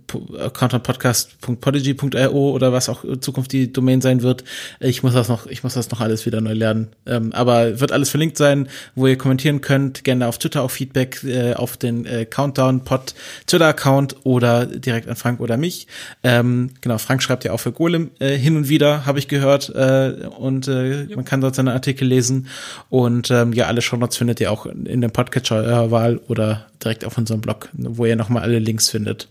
[0.51, 4.43] countdownpodcast.podigy.io oder was auch in Zukunft die Domain sein wird.
[4.81, 7.93] Ich muss das noch ich muss das noch alles wieder neu lernen, ähm, aber wird
[7.93, 10.03] alles verlinkt sein, wo ihr kommentieren könnt.
[10.03, 13.15] Gerne auf Twitter auch Feedback äh, auf den äh, Countdown Pod
[13.47, 15.87] Twitter Account oder direkt an Frank oder mich.
[16.25, 19.69] Ähm, genau, Frank schreibt ja auch für Golem äh, hin und wieder, habe ich gehört.
[19.75, 21.17] Äh, und äh, ja.
[21.17, 22.49] man kann dort seine Artikel lesen.
[22.91, 27.05] Und ähm, ja, alle Shownotes findet ihr auch in dem Podcatcher eurer Wahl oder direkt
[27.05, 29.29] auf unserem Blog, wo ihr nochmal alle Links findet.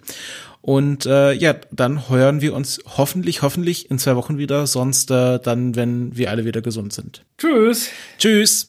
[0.62, 4.68] Und äh, ja, dann hören wir uns hoffentlich, hoffentlich in zwei Wochen wieder.
[4.68, 7.24] Sonst äh, dann, wenn wir alle wieder gesund sind.
[7.38, 7.90] Tschüss.
[8.18, 8.66] Tschüss.